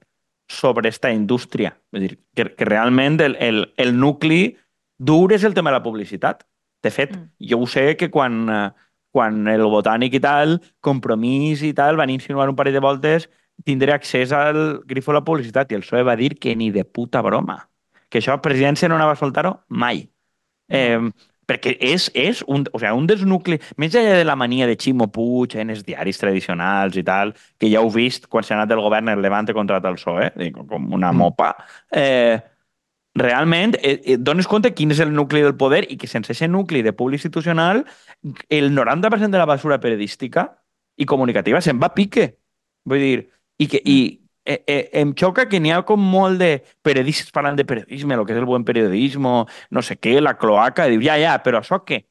sobre 0.53 0.91
esta 0.93 1.11
indústria. 1.13 1.75
És 1.97 2.05
dir, 2.05 2.13
que, 2.37 2.51
que 2.57 2.69
realment 2.69 3.21
el, 3.25 3.37
el, 3.41 3.65
el 3.81 3.95
nucli 3.99 4.57
dur 4.99 5.33
és 5.33 5.45
el 5.49 5.55
tema 5.57 5.73
de 5.73 5.79
la 5.81 5.85
publicitat. 5.85 6.45
De 6.83 6.91
fet, 6.91 7.15
Mm. 7.17 7.29
jo 7.51 7.59
ho 7.63 7.67
sé 7.71 7.97
que 7.97 8.11
quan, 8.11 8.49
eh, 8.51 8.71
quan 9.13 9.47
el 9.49 9.63
Botànic 9.71 10.15
i 10.19 10.21
tal, 10.21 10.59
Compromís 10.81 11.63
i 11.63 11.73
tal, 11.77 11.97
van 11.97 12.11
insinuar 12.11 12.49
un 12.51 12.57
parell 12.59 12.75
de 12.75 12.83
voltes 12.85 13.29
tindré 13.65 13.93
accés 13.93 14.33
al 14.33 14.81
grifo 14.89 15.13
de 15.13 15.19
la 15.21 15.25
publicitat 15.25 15.71
i 15.71 15.77
el 15.77 15.85
PSOE 15.85 16.03
va 16.03 16.17
dir 16.17 16.35
que 16.41 16.57
ni 16.57 16.71
de 16.75 16.85
puta 16.85 17.21
broma. 17.23 17.69
Que 18.11 18.19
això 18.19 18.35
a 18.35 18.43
presidència 18.43 18.89
no 18.89 18.97
anava 18.97 19.13
a 19.15 19.21
soltar-ho 19.21 19.53
mai. 19.69 20.09
Eh, 20.69 20.99
perquè 21.47 21.75
és, 21.81 22.09
és 22.15 22.43
un, 22.47 22.65
o 22.73 22.79
sigui, 22.79 22.93
un 22.97 23.09
dels 23.11 23.25
nuclis, 23.27 23.73
més 23.77 23.95
enllà 23.95 24.21
de 24.21 24.25
la 24.29 24.37
mania 24.39 24.67
de 24.67 24.77
Ximo 24.79 25.09
Puig 25.13 25.57
en 25.59 25.73
els 25.75 25.83
diaris 25.85 26.21
tradicionals 26.21 26.97
i 26.97 27.05
tal, 27.07 27.35
que 27.59 27.71
ja 27.71 27.83
heu 27.83 27.91
vist 27.93 28.29
quan 28.31 28.47
s'ha 28.47 28.55
anat 28.57 28.71
del 28.71 28.81
govern 28.85 29.11
el 29.13 29.23
Levante 29.23 29.55
contra 29.57 29.81
el 29.83 29.99
PSOE, 29.99 30.33
dic, 30.37 30.57
com 30.69 30.93
una 30.93 31.13
Mm. 31.13 31.17
mopa, 31.17 31.57
eh, 31.91 32.41
realment 33.15 33.77
eh, 33.83 34.01
eh, 34.05 34.17
dones 34.19 34.47
compte 34.49 34.73
quin 34.73 34.91
és 34.91 35.01
el 35.01 35.13
nucli 35.13 35.43
del 35.43 35.57
poder 35.57 35.85
i 35.93 35.99
que 36.01 36.09
sense 36.09 36.33
aquest 36.33 36.51
nucli 36.51 36.83
de 36.83 36.95
públic 36.95 37.21
institucional 37.21 37.85
el 38.49 38.73
90% 38.73 39.31
de 39.31 39.39
la 39.39 39.45
basura 39.45 39.81
periodística 39.81 40.63
i 40.97 41.05
comunicativa 41.05 41.61
se'n 41.61 41.81
va 41.81 41.91
a 41.93 41.95
pique. 41.95 42.39
Vull 42.85 42.99
dir, 42.99 43.29
i, 43.59 43.69
que, 43.69 43.81
i 43.85 44.22
eh, 44.45 44.63
eh, 44.67 44.91
em 45.01 45.13
xoca 45.19 45.47
que 45.49 45.61
n'hi 45.61 45.73
ha 45.73 45.83
com 45.87 46.01
molt 46.01 46.41
de 46.43 46.53
periodistes 46.83 47.31
parlant 47.35 47.59
de 47.59 47.67
periodisme, 47.69 48.15
el 48.15 48.25
que 48.27 48.35
és 48.35 48.41
el 48.41 48.49
bon 48.49 48.65
periodisme, 48.65 49.35
no 49.47 49.83
sé 49.83 49.99
què, 49.99 50.19
la 50.21 50.37
cloaca, 50.39 50.87
i 50.87 50.97
diu, 50.97 51.05
ja, 51.07 51.19
ja, 51.21 51.37
però 51.45 51.63
això 51.63 51.83
què? 51.87 52.03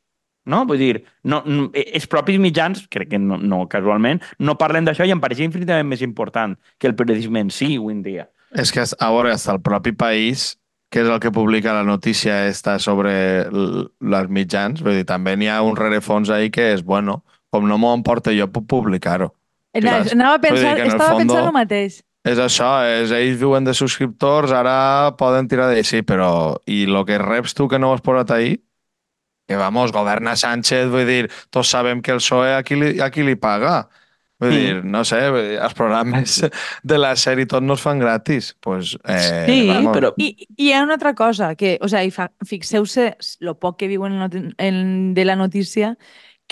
No? 0.50 0.64
Vull 0.66 0.82
dir, 0.82 1.04
no, 1.24 1.44
no, 1.46 1.68
els 1.78 2.08
propis 2.10 2.40
mitjans, 2.42 2.88
crec 2.90 3.12
que 3.12 3.20
no, 3.22 3.38
no 3.38 3.66
casualment, 3.70 4.24
no 4.40 4.58
parlen 4.58 4.88
d'això 4.88 5.06
i 5.06 5.14
em 5.14 5.22
pareix 5.22 5.44
infinitament 5.46 5.90
més 5.92 6.02
important 6.02 6.58
que 6.80 6.90
el 6.90 6.98
periodisme 6.98 7.44
en 7.46 7.52
si 7.54 7.76
avui 7.76 7.94
en 7.94 8.02
dia. 8.06 8.26
És 8.58 8.74
que, 8.74 8.84
a 8.84 9.12
veure, 9.14 9.32
hasta 9.36 9.54
el 9.54 9.62
propi 9.64 9.94
país 9.96 10.56
que 10.92 11.06
és 11.06 11.08
el 11.08 11.22
que 11.24 11.32
publica 11.32 11.72
la 11.72 11.86
notícia 11.88 12.48
esta 12.50 12.76
sobre 12.84 13.48
les 13.48 14.26
mitjans, 14.28 14.82
vull 14.84 14.98
dir, 15.00 15.06
també 15.08 15.38
n'hi 15.40 15.48
ha 15.48 15.62
un 15.64 15.78
rerefons 15.80 16.30
ahí 16.30 16.50
que 16.52 16.74
és, 16.74 16.84
bueno, 16.84 17.22
com 17.52 17.68
no 17.68 17.78
m'ho 17.80 17.94
emporta 17.96 18.34
jo, 18.36 18.50
puc 18.52 18.68
publicar-ho. 18.68 19.30
Anava 19.72 20.36
a 20.36 20.42
pensar, 20.44 20.74
estava 20.84 21.14
fondo, 21.14 21.22
pensant 21.24 21.48
el 21.48 21.56
mateix. 21.56 22.02
És 22.28 22.38
això, 22.38 22.70
és, 22.86 23.10
ells 23.18 23.40
viuen 23.42 23.66
de 23.66 23.74
subscriptors, 23.74 24.52
ara 24.54 25.14
poden 25.18 25.48
tirar 25.50 25.72
de... 25.72 25.82
Sí, 25.88 26.04
però... 26.06 26.60
I 26.70 26.84
el 26.86 27.00
que 27.08 27.18
reps 27.18 27.56
tu 27.58 27.68
que 27.70 27.80
no 27.82 27.90
ho 27.90 27.96
has 27.98 28.04
posat 28.06 28.36
ahí? 28.36 28.60
Que, 29.50 29.58
vamos, 29.58 29.92
governa 29.92 30.36
Sánchez, 30.38 30.92
vull 30.94 31.10
dir, 31.10 31.26
tots 31.50 31.74
sabem 31.74 32.02
que 32.06 32.14
el 32.14 32.22
PSOE 32.22 32.54
a 32.56 32.62
qui 32.64 32.78
li, 32.78 32.94
a 33.02 33.10
qui 33.12 33.26
li 33.26 33.36
paga. 33.42 33.82
Vull 34.42 34.54
dir, 34.54 34.78
no 34.90 35.04
sé, 35.06 35.20
els 35.62 35.74
programes 35.78 36.40
de 36.90 36.98
la 36.98 37.12
sèrie 37.20 37.50
tot 37.50 37.62
no 37.66 37.76
es 37.78 37.84
fan 37.84 38.00
gratis. 38.02 38.56
Pues, 38.62 38.96
eh, 39.06 39.44
sí, 39.46 39.58
vamos. 39.70 39.94
però... 39.98 40.14
I, 40.18 40.32
I 40.46 40.70
hi 40.70 40.72
ha 40.74 40.82
una 40.86 40.98
altra 40.98 41.14
cosa, 41.18 41.52
que, 41.58 41.76
o 41.82 41.90
sigui, 41.90 42.14
fixeu-se 42.50 43.12
lo 43.46 43.58
poc 43.62 43.78
que 43.82 43.90
viuen 43.90 44.18
en, 44.30 44.54
en, 44.58 44.80
de 45.18 45.26
la 45.26 45.38
notícia, 45.38 45.96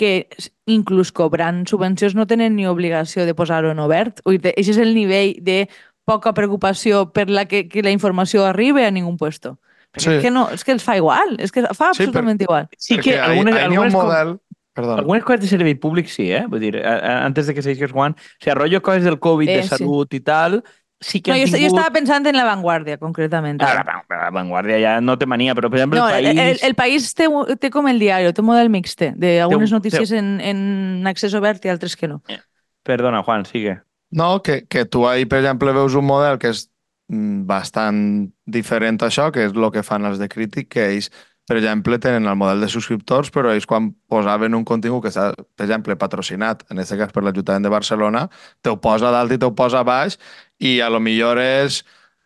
que 0.00 0.26
inclús 0.70 1.12
cobrant 1.12 1.66
subvencions 1.68 2.16
no 2.16 2.26
tenen 2.30 2.56
ni 2.56 2.66
obligació 2.70 3.26
de 3.28 3.36
posar-ho 3.36 3.72
en 3.74 3.82
obert. 3.84 4.22
Aquest 4.24 4.72
és 4.72 4.80
el 4.80 4.94
nivell 4.96 5.36
de 5.44 5.64
poca 6.08 6.32
preocupació 6.34 7.08
per 7.14 7.28
la 7.30 7.44
que, 7.46 7.66
que 7.68 7.84
la 7.84 7.92
informació 7.94 8.46
arribi 8.48 8.86
a 8.86 8.94
ningú 8.94 9.12
puesto. 9.20 9.58
Sí. 9.98 10.06
És 10.14 10.22
que 10.22 10.30
no, 10.30 10.46
és 10.54 10.62
que 10.64 10.72
els 10.72 10.84
fa 10.86 10.94
igual, 10.98 11.34
és 11.42 11.50
que 11.50 11.64
fa 11.74 11.90
absolutament 11.90 12.38
sí, 12.38 12.46
però, 12.46 12.62
igual. 12.62 12.68
Sí 12.78 12.98
que 13.02 13.18
algunes, 13.18 13.58
algunes, 13.58 13.92
model... 13.94 14.38
Perdó. 14.70 14.94
Algunes 15.00 15.24
coses 15.26 15.42
de 15.42 15.48
servei 15.50 15.74
públic 15.74 16.06
sí, 16.08 16.28
eh? 16.30 16.44
Vull 16.48 16.62
dir, 16.62 16.76
antes 16.86 17.48
de 17.48 17.56
que 17.56 17.62
segueixis 17.62 17.90
Juan, 17.90 18.14
o 18.14 18.54
rotllo 18.54 18.78
coses 18.86 19.02
del 19.02 19.18
Covid, 19.18 19.50
eh, 19.50 19.56
de 19.58 19.64
salut 19.66 20.14
sí. 20.14 20.20
i 20.20 20.24
tal, 20.24 20.60
sí 21.00 21.20
que 21.20 21.32
no, 21.32 21.38
jo, 21.38 21.46
tingut... 21.48 21.60
jo 21.60 21.68
estava 21.72 21.92
pensant 21.94 22.26
en 22.28 22.36
La 22.36 22.44
Vanguardia, 22.44 22.98
concretament. 23.00 23.60
Ah, 23.64 23.82
la, 23.82 24.00
la 24.08 24.30
Vanguardia 24.34 24.78
ja 24.82 24.94
no 25.00 25.16
té 25.18 25.26
mania, 25.26 25.54
però, 25.58 25.70
per 25.72 25.80
exemple, 25.80 25.98
no, 25.98 26.08
el 26.08 26.28
País... 26.28 26.40
El, 26.44 26.60
el 26.68 26.76
País 26.78 27.10
té, 27.16 27.28
té 27.60 27.70
com 27.72 27.88
el 27.90 28.02
diari, 28.02 28.30
té 28.36 28.44
un 28.44 28.50
model 28.50 28.72
mixte, 28.72 29.12
d'algunes 29.16 29.72
notícies 29.74 30.12
té... 30.12 30.20
en, 30.20 30.34
en 30.44 31.10
accés 31.10 31.34
obert 31.38 31.64
i 31.64 31.72
altres 31.72 31.96
que 31.96 32.10
no. 32.10 32.20
Eh, 32.28 32.40
perdona, 32.86 33.24
Juan, 33.24 33.48
sigue. 33.48 33.80
No, 34.10 34.42
que, 34.42 34.64
que 34.68 34.84
tu 34.84 35.06
ahí, 35.08 35.24
per 35.24 35.40
exemple, 35.40 35.72
veus 35.72 35.96
un 35.96 36.06
model 36.06 36.38
que 36.42 36.52
és 36.52 36.66
mm, 37.08 37.46
bastant 37.48 38.30
diferent 38.44 39.00
a 39.00 39.08
això, 39.08 39.30
que 39.32 39.48
és 39.48 39.56
el 39.56 39.68
que 39.72 39.86
fan 39.86 40.08
els 40.08 40.20
de 40.20 40.28
crític, 40.28 40.68
que 40.76 40.88
ells 40.92 41.10
per 41.50 41.56
exemple, 41.58 41.96
tenen 41.98 42.28
el 42.30 42.36
model 42.38 42.60
de 42.62 42.68
subscriptors, 42.70 43.32
però 43.34 43.50
ells 43.50 43.64
quan 43.66 43.88
posaven 44.06 44.54
un 44.54 44.62
contingut 44.62 45.02
que 45.02 45.10
està, 45.10 45.32
per 45.34 45.64
exemple, 45.64 45.96
patrocinat, 45.98 46.62
en 46.70 46.78
aquest 46.78 46.94
cas 47.00 47.10
per 47.10 47.24
l'Ajuntament 47.26 47.66
de 47.66 47.72
Barcelona, 47.72 48.20
te 48.62 48.70
ho 48.70 48.76
posa 48.78 49.10
dalt 49.10 49.34
i 49.34 49.38
te 49.40 49.48
ho 49.48 49.50
posa 49.58 49.82
baix 49.82 50.14
i 50.60 50.78
a 50.80 50.90
lo 50.92 51.00
millor 51.00 51.40
és 51.42 51.80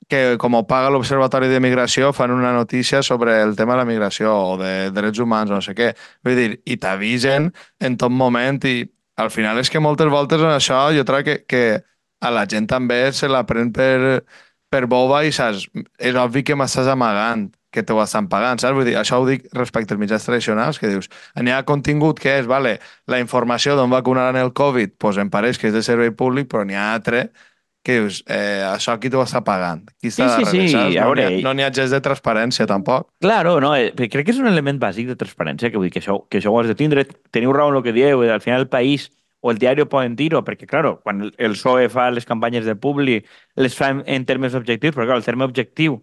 que 0.09 0.37
com 0.39 0.59
ho 0.59 0.65
paga 0.69 0.91
l'Observatori 0.93 1.49
de 1.49 1.61
Migració 1.65 2.13
fan 2.13 2.35
una 2.35 2.53
notícia 2.53 3.03
sobre 3.03 3.41
el 3.43 3.57
tema 3.57 3.75
de 3.75 3.79
la 3.83 3.89
migració 3.89 4.35
o 4.35 4.57
de 4.61 4.91
drets 4.93 5.19
humans 5.23 5.51
o 5.51 5.57
no 5.57 5.65
sé 5.65 5.75
què. 5.79 5.95
Vull 6.27 6.37
dir, 6.37 6.51
i 6.69 6.77
t'avisen 6.77 7.49
en 7.81 7.97
tot 7.97 8.13
moment 8.13 8.61
i 8.69 8.83
al 9.17 9.31
final 9.31 9.59
és 9.63 9.71
que 9.71 9.81
moltes 9.81 10.11
voltes 10.13 10.43
en 10.43 10.53
això 10.53 10.89
jo 10.95 11.07
crec 11.09 11.25
que, 11.25 11.37
que 11.49 11.65
a 12.21 12.33
la 12.35 12.47
gent 12.51 12.67
també 12.69 13.13
se 13.13 13.29
la 13.31 13.45
pren 13.47 13.73
per, 13.73 14.25
per 14.71 14.87
boba 14.91 15.23
i 15.25 15.33
saps, 15.33 15.69
és 15.99 16.17
obvi 16.19 16.43
que 16.45 16.57
m'estàs 16.59 16.91
amagant 16.91 17.49
que 17.75 17.83
t'ho 17.83 17.99
estan 18.03 18.29
pagant, 18.31 18.61
saps? 18.63 18.77
Vull 18.77 18.87
dir, 18.87 18.95
això 19.01 19.19
ho 19.19 19.27
dic 19.27 19.49
respecte 19.57 19.95
als 19.95 20.01
mitjans 20.01 20.27
tradicionals, 20.27 20.79
que 20.79 20.93
dius, 20.93 21.09
n'hi 21.43 21.51
ha 21.51 21.65
contingut 21.67 22.21
que 22.23 22.37
és, 22.41 22.47
vale, 22.51 22.77
la 23.11 23.19
informació 23.23 23.75
d'on 23.75 23.91
vacunaran 23.91 24.39
el 24.39 24.53
Covid, 24.55 24.95
doncs 25.03 25.19
em 25.23 25.33
pareix 25.33 25.59
que 25.59 25.73
és 25.73 25.75
de 25.75 25.83
servei 25.83 26.13
públic, 26.15 26.47
però 26.53 26.63
n'hi 26.67 26.79
ha 26.79 26.93
altre 26.95 27.27
que 27.85 27.99
dius, 28.01 28.23
eh, 28.27 28.65
això 28.65 28.97
qui 29.01 29.11
t'ho 29.13 29.21
està 29.23 29.43
pagant? 29.45 29.83
Qui 30.01 30.09
està 30.09 30.31
sí, 30.39 30.47
sí, 30.49 30.63
sí. 30.73 30.77
No 30.77 31.13
n'hi 31.15 31.27
ha, 31.29 31.31
no 31.45 31.53
ha 31.53 31.69
gens 31.69 31.93
de 31.93 32.01
transparència, 32.03 32.67
tampoc. 32.67 33.11
Claro, 33.21 33.59
no, 33.61 33.75
eh, 33.77 33.93
crec 33.95 34.25
que 34.25 34.33
és 34.33 34.41
un 34.41 34.49
element 34.49 34.81
bàsic 34.81 35.11
de 35.11 35.19
transparència, 35.21 35.69
que 35.71 35.77
vull 35.77 35.91
dir 35.91 35.93
que 35.99 36.01
això, 36.01 36.23
que 36.33 36.41
això 36.41 36.55
ho 36.55 36.57
has 36.63 36.71
de 36.73 36.79
tindre. 36.79 37.05
Teniu 37.31 37.53
raó 37.53 37.69
en 37.69 37.77
el 37.77 37.85
que 37.85 37.93
dieu, 37.93 38.25
al 38.25 38.41
final 38.41 38.65
el 38.65 38.73
país 38.73 39.11
o 39.45 39.53
el 39.53 39.61
diari 39.61 39.85
poden 39.85 40.17
dir-ho, 40.17 40.41
perquè, 40.41 40.65
claro, 40.65 40.97
quan 41.05 41.27
el 41.29 41.53
PSOE 41.53 41.91
fa 41.93 42.09
les 42.11 42.25
campanyes 42.25 42.65
de 42.65 42.75
Publi, 42.81 43.19
les 43.61 43.77
fa 43.77 43.93
en 43.93 44.25
termes 44.25 44.57
objectius, 44.57 44.97
però, 44.97 45.05
clar, 45.05 45.21
el 45.21 45.29
terme 45.29 45.45
objectiu 45.45 46.01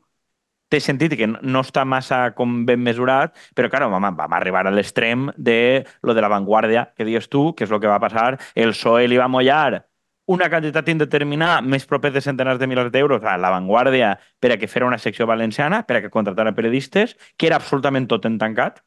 té 0.69 0.79
sentit 0.79 1.17
que 1.17 1.27
no 1.27 1.65
està 1.65 1.81
massa 1.83 2.27
com 2.37 2.61
ben 2.69 2.79
mesurat, 2.85 3.33
però, 3.57 3.73
clar, 3.73 3.89
vam, 3.89 4.11
vam 4.15 4.35
arribar 4.37 4.67
a 4.69 4.71
l'extrem 4.71 5.31
de 5.35 5.81
lo 6.05 6.13
de 6.13 6.21
l'avantguàrdia, 6.21 6.91
que 6.95 7.09
dius 7.09 7.27
tu, 7.33 7.49
que 7.57 7.65
és 7.65 7.73
el 7.73 7.81
que 7.81 7.89
va 7.89 7.99
passar. 7.99 8.37
El 8.53 8.77
PSOE 8.77 9.09
li 9.09 9.17
va 9.17 9.27
mollar 9.27 9.81
una 10.29 10.49
quantitat 10.49 10.87
indeterminada, 10.93 11.61
més 11.61 11.87
proper 11.89 12.11
de 12.13 12.21
centenars 12.21 12.59
de 12.59 12.67
milers 12.69 12.91
d'euros 12.93 13.23
a 13.25 13.37
l'avantguàrdia 13.41 14.13
per 14.39 14.53
a 14.53 14.57
que 14.61 14.69
fera 14.69 14.87
una 14.87 14.99
secció 15.01 15.27
valenciana, 15.27 15.81
per 15.87 15.97
a 15.97 16.01
que 16.03 16.13
contratara 16.13 16.55
periodistes, 16.55 17.17
que 17.37 17.49
era 17.49 17.57
absolutament 17.57 18.07
tot 18.07 18.25
en 18.29 18.37
tancat, 18.41 18.81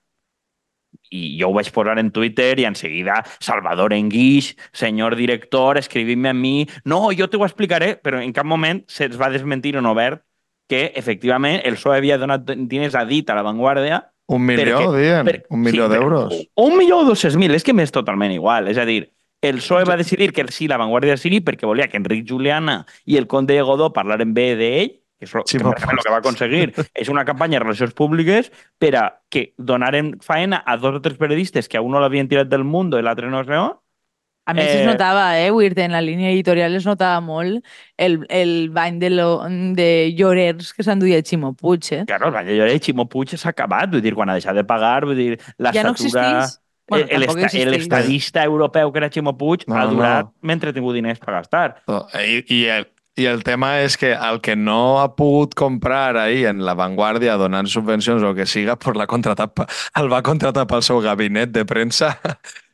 i 1.11 1.35
jo 1.41 1.51
ho 1.51 1.57
vaig 1.57 1.71
posar 1.75 1.99
en 1.99 2.13
Twitter 2.15 2.55
i 2.63 2.69
en 2.69 2.77
seguida 2.79 3.19
Salvador 3.43 3.93
Enguix, 3.93 4.53
senyor 4.73 5.17
director, 5.19 5.79
escrivint-me 5.79 6.31
a 6.31 6.37
mi, 6.39 6.69
no, 6.85 7.09
jo 7.17 7.29
te 7.29 7.37
ho 7.37 7.45
explicaré, 7.47 7.95
però 7.99 8.23
en 8.23 8.33
cap 8.33 8.47
moment 8.47 8.85
se'ls 8.89 9.19
va 9.21 9.33
desmentir 9.35 9.75
en 9.77 9.91
obert 9.91 10.23
que 10.71 10.93
efectivament 10.97 11.61
el 11.67 11.77
PSOE 11.77 11.99
havia 11.99 12.19
donat 12.19 12.47
diners 12.47 12.95
a 12.97 13.05
dit 13.05 13.29
a 13.29 13.37
l'avantguàrdia 13.37 14.01
un 14.33 14.41
milió, 14.41 14.79
perquè, 14.79 15.01
dient, 15.03 15.27
per, 15.29 15.35
un 15.53 15.61
milió 15.61 15.87
sí, 15.87 15.93
d'euros. 15.93 16.37
Un 16.65 16.79
milió 16.79 17.03
o 17.03 17.09
200.000, 17.11 17.59
és 17.59 17.67
que 17.67 17.75
m'és 17.77 17.93
totalment 17.93 18.33
igual. 18.33 18.71
És 18.73 18.81
a 18.81 18.87
dir, 18.89 19.11
el 19.49 19.61
PSOE 19.61 19.85
va 19.89 19.97
decidir 20.01 20.33
que 20.33 20.47
sí, 20.53 20.69
l'avantguàrdia 20.71 21.17
sí, 21.21 21.41
perquè 21.45 21.69
volia 21.69 21.89
que 21.89 22.01
Enric 22.01 22.27
Juliana 22.29 22.83
i 23.05 23.19
el 23.21 23.27
conde 23.27 23.55
de 23.55 23.63
Godó 23.63 23.93
parlaren 23.93 24.35
bé 24.35 24.55
d'ell, 24.59 24.93
que 25.19 25.29
és 25.29 25.35
sí, 25.51 25.59
que, 25.59 25.69
el 25.69 26.03
que 26.03 26.13
va 26.13 26.19
aconseguir 26.19 26.73
és 27.03 27.09
una 27.13 27.25
campanya 27.25 27.59
de 27.61 27.65
relacions 27.65 27.95
públiques 27.95 28.51
per 28.79 28.95
a 28.99 29.05
que 29.31 29.53
donaren 29.59 30.15
faena 30.25 30.63
a 30.67 30.77
dos 30.77 30.99
o 30.99 31.03
tres 31.05 31.19
periodistes 31.21 31.69
que 31.69 31.79
a 31.79 31.85
uno 31.85 32.01
l'havien 32.01 32.29
tirat 32.29 32.51
del 32.51 32.65
mundo 32.65 32.99
i 32.99 33.07
l'altre 33.07 33.31
no 33.31 33.45
sé 33.45 33.59
on, 33.61 33.77
a 34.45 34.53
més, 34.53 34.67
eh... 34.69 34.81
es 34.83 34.87
notava, 34.87 35.39
eh, 35.41 35.51
Weird, 35.51 35.79
en 35.81 35.95
la 35.97 36.03
línia 36.05 36.29
editorial 36.29 36.75
es 36.77 36.85
notava 36.85 37.21
molt 37.25 37.65
el, 37.97 38.19
el 38.29 38.69
bany 38.75 38.99
de, 39.01 39.09
lo, 39.15 39.29
de 39.77 39.89
llorers 40.19 40.75
que 40.77 40.85
s'enduia 40.85 41.23
Ximo 41.25 41.55
Puig, 41.57 41.89
eh? 41.97 42.03
Claro, 42.11 42.29
el 42.29 42.37
bany 42.37 42.51
de 42.51 42.59
llorers 42.59 42.77
de 42.77 42.83
Ximo 42.85 43.09
Puig 43.09 43.33
s'ha 43.39 43.55
acabat, 43.55 43.89
vull 43.95 44.05
dir, 44.05 44.13
quan 44.19 44.29
ha 44.29 44.37
deixat 44.37 44.59
de 44.59 44.67
pagar, 44.69 45.07
vull 45.09 45.17
dir, 45.17 45.39
la 45.57 45.73
ja 45.73 45.87
no 45.87 45.95
existeix? 45.97 46.59
Bueno, 46.89 47.07
L'estadista 47.09 48.45
europeu 48.45 48.91
que 48.93 49.01
era 49.01 49.09
Ximo 49.09 49.33
Puig 49.39 49.65
no, 49.67 49.77
ha 49.79 49.87
durat 49.89 50.27
no. 50.29 50.35
mentre 50.43 50.71
ha 50.71 50.77
tingut 50.77 50.97
diners 50.97 51.23
per 51.23 51.33
gastar. 51.33 51.79
I, 52.21 52.43
i, 52.45 52.59
el, 52.69 52.85
I 53.17 53.29
el 53.31 53.45
tema 53.47 53.79
és 53.81 53.97
que 53.97 54.11
el 54.13 54.43
que 54.45 54.57
no 54.59 54.99
ha 55.01 55.07
pogut 55.17 55.55
comprar 55.57 56.19
ahir 56.21 56.49
en 56.51 56.61
La 56.67 56.75
Vanguardia 56.77 57.39
donant 57.41 57.71
subvencions 57.73 58.27
o 58.27 58.35
que 58.37 58.45
siga, 58.45 58.77
pues 58.77 58.99
la 59.01 59.09
contratat, 59.09 59.65
el 59.97 60.13
va 60.13 60.21
contratar 60.27 60.67
pel 60.69 60.85
seu 60.85 61.01
gabinet 61.01 61.55
de 61.55 61.65
premsa 61.65 62.19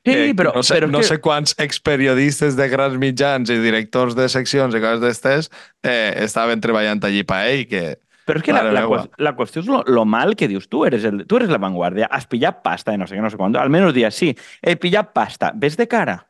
Sí, 0.01 0.13
eh, 0.15 0.35
però... 0.35 0.55
No 0.57 0.63
sé, 0.65 0.79
però 0.79 0.89
no 0.89 1.03
que... 1.03 1.09
sé 1.11 1.19
quants 1.21 1.53
experiodistes 1.61 2.57
de 2.57 2.69
grans 2.73 2.97
mitjans 3.01 3.51
i 3.53 3.59
directors 3.61 4.17
de 4.17 4.31
seccions 4.33 4.75
i 4.75 4.81
coses 4.81 5.03
d'estes 5.03 5.51
eh, 5.85 6.15
estaven 6.25 6.63
treballant 6.65 7.05
allí 7.05 7.23
per 7.29 7.43
ell, 7.51 7.67
que... 7.69 7.99
Però 8.31 8.41
és 8.41 8.47
que 8.47 8.55
la, 8.55 8.63
la, 8.71 9.05
la 9.19 9.35
qüestió 9.35 9.65
és 9.65 9.69
lo, 9.71 9.83
lo 9.91 10.07
mal 10.07 10.37
que 10.39 10.49
dius 10.49 10.69
tu, 10.71 10.85
eres, 10.87 11.05
el, 11.09 11.25
tu 11.27 11.41
eres 11.41 11.51
la 11.51 11.59
vanguardia, 11.59 12.07
has 12.11 12.29
pillat 12.31 12.63
pasta 12.63 12.95
de 12.95 13.01
no 13.03 13.09
sé 13.11 13.19
què, 13.19 13.23
no 13.25 13.31
sé 13.33 13.39
quant, 13.41 13.59
almenys 13.59 13.95
dies 13.97 14.15
sí, 14.23 14.33
he 14.63 14.77
pillat 14.79 15.11
pasta, 15.17 15.51
ves 15.59 15.79
de 15.81 15.89
cara. 15.91 16.21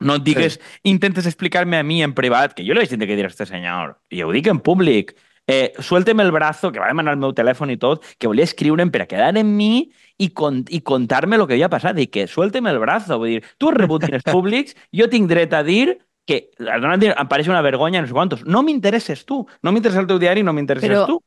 No 0.00 0.16
digues, 0.18 0.54
sí. 0.56 0.88
intentes 0.88 1.26
explicar-me 1.28 1.76
a 1.76 1.84
mi 1.84 2.00
en 2.02 2.14
privat, 2.16 2.54
que 2.56 2.64
jo 2.64 2.72
li 2.72 2.80
vaig 2.80 2.94
dir 2.94 3.08
que 3.08 3.18
dir 3.18 3.26
a 3.28 3.32
este 3.32 3.44
senyor, 3.44 3.98
i 4.08 4.24
ho 4.24 4.32
dic 4.32 4.48
en 4.48 4.62
públic, 4.64 5.12
eh, 5.46 5.74
suélteme 5.78 6.22
el 6.22 6.32
brazo, 6.32 6.72
que 6.72 6.80
va 6.80 6.88
demanar 6.88 7.12
el 7.16 7.20
meu 7.20 7.34
telèfon 7.36 7.72
i 7.74 7.76
tot, 7.76 8.06
que 8.16 8.30
volia 8.30 8.48
escriure'm 8.48 8.92
per 8.94 9.04
a 9.04 9.08
quedar 9.10 9.34
en 9.36 9.56
mi 9.56 9.90
i, 10.16 10.30
con 10.32 10.64
i 10.72 10.80
contar-me 10.80 11.36
el 11.36 11.44
que 11.46 11.58
havia 11.58 11.68
passat, 11.68 12.00
i 12.00 12.06
que 12.08 12.26
suélteme 12.30 12.72
el 12.72 12.80
brazo. 12.80 13.18
Vull 13.20 13.34
dir, 13.34 13.42
tu 13.58 13.68
has 13.68 13.76
rebut 13.76 14.06
diners 14.06 14.24
públics, 14.32 14.76
jo 14.96 15.10
tinc 15.12 15.28
dret 15.28 15.52
a 15.52 15.60
dir 15.66 15.98
que 16.26 16.50
em 16.58 17.28
pareix 17.28 17.48
una 17.50 17.62
vergonya, 17.62 18.02
no 18.02 18.08
sé 18.08 18.14
quantos. 18.14 18.44
No 18.46 18.62
m'interesses 18.62 19.24
tu, 19.26 19.42
no 19.62 19.72
m'interessa 19.72 20.02
el 20.04 20.08
teu 20.10 20.20
diari, 20.22 20.44
no 20.46 20.54
m'interesses 20.56 20.88
Però... 20.88 21.06
tu. 21.08 21.20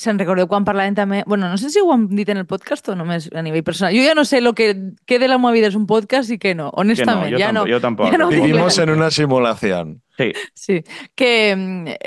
Se'n 0.00 0.20
recordeu 0.20 0.46
quan 0.46 0.62
parlàvem 0.64 0.94
també... 0.94 1.24
Bueno, 1.26 1.48
no 1.50 1.58
sé 1.58 1.68
si 1.68 1.80
ho 1.82 1.88
hem 1.92 2.04
dit 2.14 2.28
en 2.30 2.38
el 2.38 2.46
podcast 2.48 2.86
o 2.88 2.94
només 2.96 3.26
a 3.34 3.42
nivell 3.42 3.64
personal. 3.66 3.92
Jo 3.92 4.04
ja 4.06 4.14
no 4.14 4.22
sé 4.24 4.38
lo 4.40 4.52
que, 4.54 4.68
què 5.04 5.18
de 5.18 5.26
la 5.28 5.36
meva 5.36 5.50
vida 5.52 5.66
és 5.68 5.74
un 5.76 5.82
podcast 5.90 6.30
i 6.30 6.38
què 6.40 6.54
no, 6.56 6.68
honestament. 6.78 7.34
Que 7.34 7.34
no, 7.34 7.34
jo, 7.34 7.40
ja 7.42 7.48
tampoc, 7.50 7.66
no, 7.66 7.74
jo 7.74 7.80
tampoc. 7.82 8.12
Ja 8.14 8.20
no 8.22 8.28
Vivimos 8.30 8.78
en 8.78 8.94
una 8.94 9.10
simulación. 9.10 9.98
Sí. 10.16 10.30
Sí, 10.54 10.78
que 11.18 11.98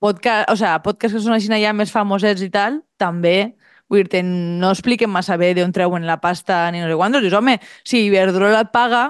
podcast, 0.00 0.50
o 0.50 0.56
sea, 0.56 0.80
podcast 0.82 1.14
que 1.14 1.22
són 1.22 1.36
així 1.36 1.52
ja 1.52 1.76
més 1.76 1.92
famosets 1.92 2.42
i 2.42 2.50
tal, 2.50 2.80
també 2.96 3.54
Vull 3.86 4.08
dir 4.10 4.22
no 4.24 4.72
expliquen 4.74 5.12
massa 5.14 5.36
bé 5.38 5.52
d'on 5.54 5.70
treuen 5.74 6.06
la 6.08 6.18
pasta 6.18 6.64
ni 6.74 6.80
no 6.82 6.88
sé 6.90 6.96
quantos. 6.98 7.22
Dius, 7.22 7.36
home, 7.38 7.60
si 7.86 8.02
Iberdrola 8.08 8.64
et 8.66 8.72
paga, 8.74 9.04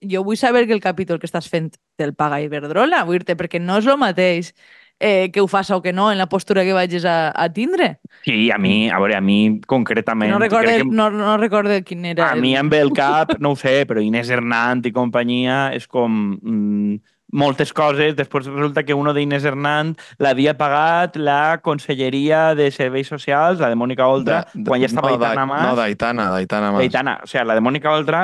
jo 0.00 0.22
vull 0.24 0.38
saber 0.40 0.64
que 0.66 0.72
el 0.72 0.80
capítol 0.80 1.20
que 1.20 1.28
estàs 1.28 1.50
fent 1.52 1.74
te'l 1.96 2.14
paga 2.14 2.40
Iberdrola, 2.44 3.04
vull 3.08 3.24
dir 3.24 3.36
perquè 3.38 3.60
no 3.62 3.78
és 3.80 3.86
el 3.88 3.98
mateix 4.00 4.52
eh, 4.98 5.30
que 5.32 5.40
ho 5.40 5.48
faça 5.48 5.76
o 5.76 5.82
que 5.82 5.92
no 5.92 6.10
en 6.12 6.18
la 6.18 6.28
postura 6.28 6.64
que 6.64 6.72
vagis 6.76 7.04
a, 7.04 7.32
a 7.34 7.48
tindre. 7.52 7.98
Sí, 8.24 8.50
a 8.50 8.58
mi, 8.58 8.88
a 8.90 8.98
veure, 8.98 9.16
a 9.16 9.20
mi 9.20 9.60
concretament... 9.66 10.32
No 10.32 10.38
recordo, 10.38 10.68
crec 10.68 10.84
que... 10.84 10.88
no, 10.90 11.10
no 11.10 11.36
recordo 11.36 11.76
quin 11.84 12.04
era. 12.04 12.30
A 12.30 12.34
el... 12.34 12.40
mi 12.40 12.54
amb 12.56 12.72
el 12.74 12.92
cap, 12.96 13.36
no 13.40 13.52
ho 13.52 13.56
sé, 13.60 13.84
però 13.88 14.00
Inés 14.04 14.30
Hernant 14.30 14.84
i 14.86 14.94
companyia 14.94 15.66
és 15.76 15.86
com... 15.88 16.38
Mm, 16.40 16.96
moltes 17.36 17.72
coses, 17.74 18.14
després 18.16 18.46
resulta 18.46 18.84
que 18.86 18.94
uno 18.94 19.12
d'Inés 19.12 19.44
Hernant 19.44 19.96
l'havia 20.22 20.54
pagat 20.56 21.16
la 21.18 21.58
Conselleria 21.60 22.54
de 22.54 22.70
Serveis 22.70 23.10
Socials, 23.10 23.58
la 23.60 23.68
de 23.68 23.76
Mònica 23.76 24.06
Oltra, 24.06 24.44
De- 24.54 24.62
de- 24.62 24.70
quan 24.70 24.80
ja 24.80 24.86
estava 24.86 25.10
no, 25.10 25.16
Aitana 25.18 25.46
Mas. 25.50 25.62
No, 25.66 25.74
d'Aitana, 25.76 26.30
d'Aitana 26.30 26.70
Mas. 26.72 26.86
Aitana, 26.86 27.18
o 27.22 27.26
sea, 27.26 27.44
la 27.44 27.54
de 27.58 27.60
Mónica 27.60 27.92
Oltra, 27.92 28.22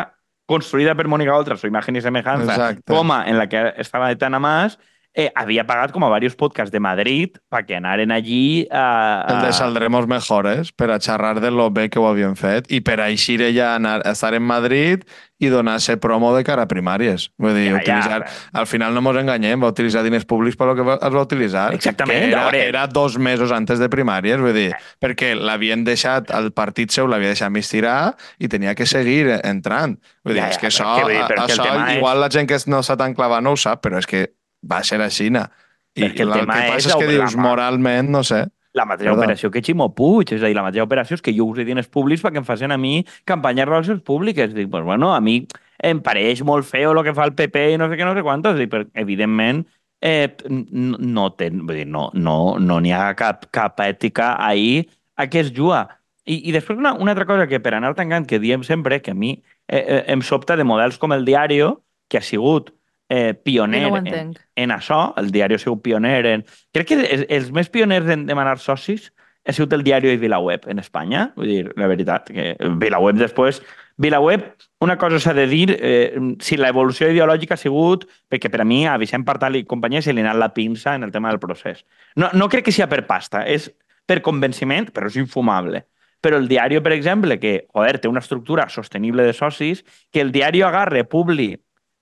construida 0.52 0.94
per 0.94 1.08
Mónica 1.08 1.34
Oltra, 1.34 1.56
su 1.56 1.66
imagen 1.66 1.96
y 1.96 2.02
semejanza, 2.02 2.52
Exacte. 2.52 2.92
coma 2.92 3.24
en 3.26 3.38
la 3.38 3.48
que 3.48 3.72
estaba 3.78 4.08
Aitana 4.08 4.38
Mas, 4.38 4.78
eh, 5.14 5.30
havia 5.34 5.66
pagat 5.68 5.92
com 5.92 6.04
a 6.04 6.08
varios 6.08 6.34
podcasts 6.36 6.72
de 6.72 6.80
Madrid 6.80 7.36
perquè 7.52 7.76
anaren 7.76 8.10
allí 8.14 8.66
a... 8.70 9.26
El 9.28 9.42
de 9.42 9.48
a... 9.50 9.52
Saldremos 9.52 10.06
Mejores, 10.08 10.72
per 10.72 10.90
a 10.90 10.98
xerrar 11.00 11.40
de 11.40 11.50
lo 11.50 11.70
bé 11.70 11.90
que 11.90 11.98
ho 12.00 12.06
havien 12.08 12.36
fet 12.36 12.70
i 12.72 12.80
per 12.80 13.00
a 13.00 13.10
així 13.10 13.36
ella 13.42 13.74
anar, 13.76 14.00
estar 14.08 14.32
en 14.34 14.42
Madrid 14.42 15.04
i 15.42 15.48
donar-se 15.50 15.96
promo 15.98 16.30
de 16.36 16.44
cara 16.46 16.62
a 16.62 16.68
primàries. 16.70 17.26
Vull 17.36 17.56
dir, 17.58 17.64
Ja, 17.72 17.74
ja, 17.74 17.82
utilitzar... 17.82 18.26
Al 18.54 18.66
final 18.70 18.94
no 18.94 19.02
mos 19.02 19.16
enganyem, 19.18 19.60
va 19.60 19.72
utilitzar 19.74 20.04
diners 20.06 20.24
públics 20.24 20.56
per 20.56 20.68
lo 20.70 20.76
que 20.78 20.84
va- 20.86 20.98
es 21.02 21.12
va 21.16 21.22
utilitzar. 21.26 21.72
Exactament, 21.74 22.20
Que 22.22 22.28
era, 22.30 22.42
a 22.46 22.50
veure. 22.52 22.60
era 22.68 22.86
dos 22.86 23.18
mesos 23.18 23.50
antes 23.50 23.80
de 23.82 23.88
primàries, 23.90 24.38
vull 24.40 24.54
dir, 24.54 24.70
perquè 25.02 25.32
l'havien 25.34 25.82
deixat, 25.84 26.30
el 26.30 26.52
partit 26.54 26.94
seu 26.94 27.08
l'havia 27.10 27.32
deixat 27.34 27.50
mig 27.50 27.66
tirar 27.66 28.14
i 28.38 28.46
tenia 28.48 28.76
que 28.78 28.86
seguir 28.86 29.40
entrant. 29.42 29.98
Vull 30.22 30.38
dir, 30.38 30.44
Ja, 30.44 30.48
és 30.54 30.56
ja, 30.56 30.60
que 30.62 30.70
però 30.70 30.76
això, 30.78 30.94
que 31.02 31.10
dir, 31.10 31.24
que 31.26 31.42
això 31.42 31.66
tema 31.66 31.90
és- 31.90 31.98
igual 31.98 32.20
la 32.22 32.30
gent 32.30 32.46
que 32.48 32.62
no 32.70 32.78
està 32.86 32.96
tan 32.96 33.12
clavada 33.18 33.42
no 33.42 33.56
ho 33.56 33.58
sap, 33.58 33.82
però 33.82 33.98
és 33.98 34.06
que 34.06 34.28
va 34.62 34.82
ser 34.86 35.00
així. 35.02 35.28
I 35.28 36.06
Perquè 36.06 36.24
el 36.24 36.32
el 36.32 36.40
tema 36.40 36.54
que 36.54 36.66
és 36.66 36.74
passa 36.74 36.88
és 36.88 36.94
que 36.94 37.04
obrir 37.04 37.18
la 37.18 37.24
dius, 37.26 37.36
mà. 37.36 37.42
moralment, 37.50 38.10
no 38.10 38.22
sé. 38.24 38.46
La 38.72 38.86
mateixa 38.88 39.10
Perdó. 39.10 39.20
operació 39.20 39.50
que 39.52 39.60
Ximo 39.60 39.90
Puig, 39.94 40.32
és 40.32 40.40
a 40.42 40.46
dir, 40.48 40.56
la 40.56 40.62
mateixa 40.64 40.86
operació 40.86 41.18
és 41.18 41.22
que 41.22 41.34
jo 41.36 41.44
usi 41.44 41.66
diners 41.68 41.90
públics 41.92 42.22
perquè 42.24 42.40
em 42.40 42.46
facin 42.48 42.72
a 42.72 42.78
mi 42.80 43.04
campanyes 43.28 43.68
relacions 43.68 44.00
públiques. 44.00 44.54
Dic, 44.54 44.70
pues 44.70 44.84
bueno, 44.84 45.12
a 45.14 45.20
mi 45.20 45.46
em 45.78 46.00
pareix 46.00 46.40
molt 46.42 46.64
feo 46.64 46.92
el 46.92 47.04
que 47.04 47.12
fa 47.12 47.26
el 47.28 47.34
PP 47.36 47.74
i 47.74 47.78
no 47.78 47.90
sé 47.90 47.98
què, 48.00 48.06
no 48.08 48.14
sé 48.16 48.22
quantos. 48.24 48.56
Dic, 48.56 48.70
però, 48.72 48.86
evidentment, 48.94 49.66
eh, 50.00 50.34
no, 50.48 51.32
ten, 51.36 51.66
vull 51.66 51.82
dir, 51.82 51.86
no, 51.86 52.10
no, 52.14 52.56
no 52.58 52.80
n'hi 52.80 52.94
ha 52.96 53.12
cap, 53.14 53.44
cap 53.52 53.80
ètica 53.84 54.36
ahí 54.40 54.88
a 55.16 55.28
què 55.28 55.44
es 55.44 55.52
juga. 55.52 55.86
I, 56.24 56.38
I 56.48 56.52
després 56.54 56.78
una, 56.78 56.94
una 56.94 57.12
altra 57.12 57.26
cosa 57.26 57.46
que 57.50 57.60
per 57.60 57.74
anar 57.74 57.92
tancant, 57.98 58.24
que 58.26 58.40
diem 58.40 58.62
sempre, 58.64 59.02
que 59.02 59.12
a 59.12 59.14
mi 59.14 59.34
eh, 59.68 59.82
eh, 59.82 60.04
em 60.14 60.22
sobta 60.22 60.56
de 60.56 60.64
models 60.64 60.96
com 60.96 61.12
el 61.12 61.26
Diario, 61.28 61.82
que 62.08 62.18
ha 62.18 62.24
sigut 62.24 62.72
eh, 63.08 63.34
pioner 63.34 63.90
no 63.90 63.98
en, 63.98 64.32
en 64.56 64.74
això, 64.74 65.12
el 65.20 65.30
diari 65.34 65.56
ha 65.56 65.62
sigut 65.62 65.82
pioner 65.82 66.24
en... 66.26 66.46
Crec 66.72 66.88
que 66.92 67.00
els, 67.02 67.26
els 67.28 67.50
més 67.54 67.70
pioners 67.72 68.08
en 68.12 68.26
demanar 68.28 68.58
socis 68.62 69.10
ha 69.46 69.52
sigut 69.52 69.72
el 69.74 69.82
diari 69.82 70.12
i 70.12 70.18
VilaWeb 70.22 70.68
en 70.70 70.78
Espanya. 70.78 71.30
Vull 71.36 71.50
dir, 71.50 71.62
la 71.76 71.88
veritat, 71.90 72.30
que 72.32 72.52
VilaWeb 72.82 73.18
després... 73.20 73.62
VilaWeb, 74.02 74.46
una 74.82 74.96
cosa 74.98 75.18
s'ha 75.20 75.34
de 75.36 75.44
dir, 75.46 75.76
eh, 75.76 76.16
si 76.42 76.56
l'evolució 76.56 77.10
ideològica 77.12 77.54
ha 77.54 77.60
sigut, 77.60 78.06
perquè 78.32 78.48
per 78.50 78.62
a 78.62 78.66
mi 78.66 78.80
a 78.88 78.96
Vicent 78.98 79.26
Partal 79.28 79.58
i 79.58 79.66
companyia 79.68 80.00
se 80.02 80.14
li 80.14 80.22
ha 80.22 80.30
anat 80.30 80.40
la 80.40 80.48
pinça 80.56 80.94
en 80.96 81.04
el 81.04 81.12
tema 81.12 81.30
del 81.30 81.38
procés. 81.42 81.84
No, 82.16 82.30
no 82.32 82.48
crec 82.48 82.64
que 82.66 82.74
sia 82.74 82.88
per 82.90 83.04
pasta, 83.06 83.44
és 83.44 83.68
per 84.08 84.22
convenciment, 84.24 84.88
però 84.90 85.10
és 85.12 85.18
infumable. 85.20 85.84
Però 86.24 86.40
el 86.40 86.48
diari, 86.48 86.80
per 86.80 86.94
exemple, 86.96 87.36
que, 87.42 87.66
joder, 87.74 87.98
té 88.00 88.08
una 88.08 88.22
estructura 88.24 88.68
sostenible 88.72 89.26
de 89.28 89.36
socis, 89.36 89.84
que 90.10 90.22
el 90.24 90.32
diari 90.32 90.62
agarre, 90.62 91.04
publi 91.04 91.52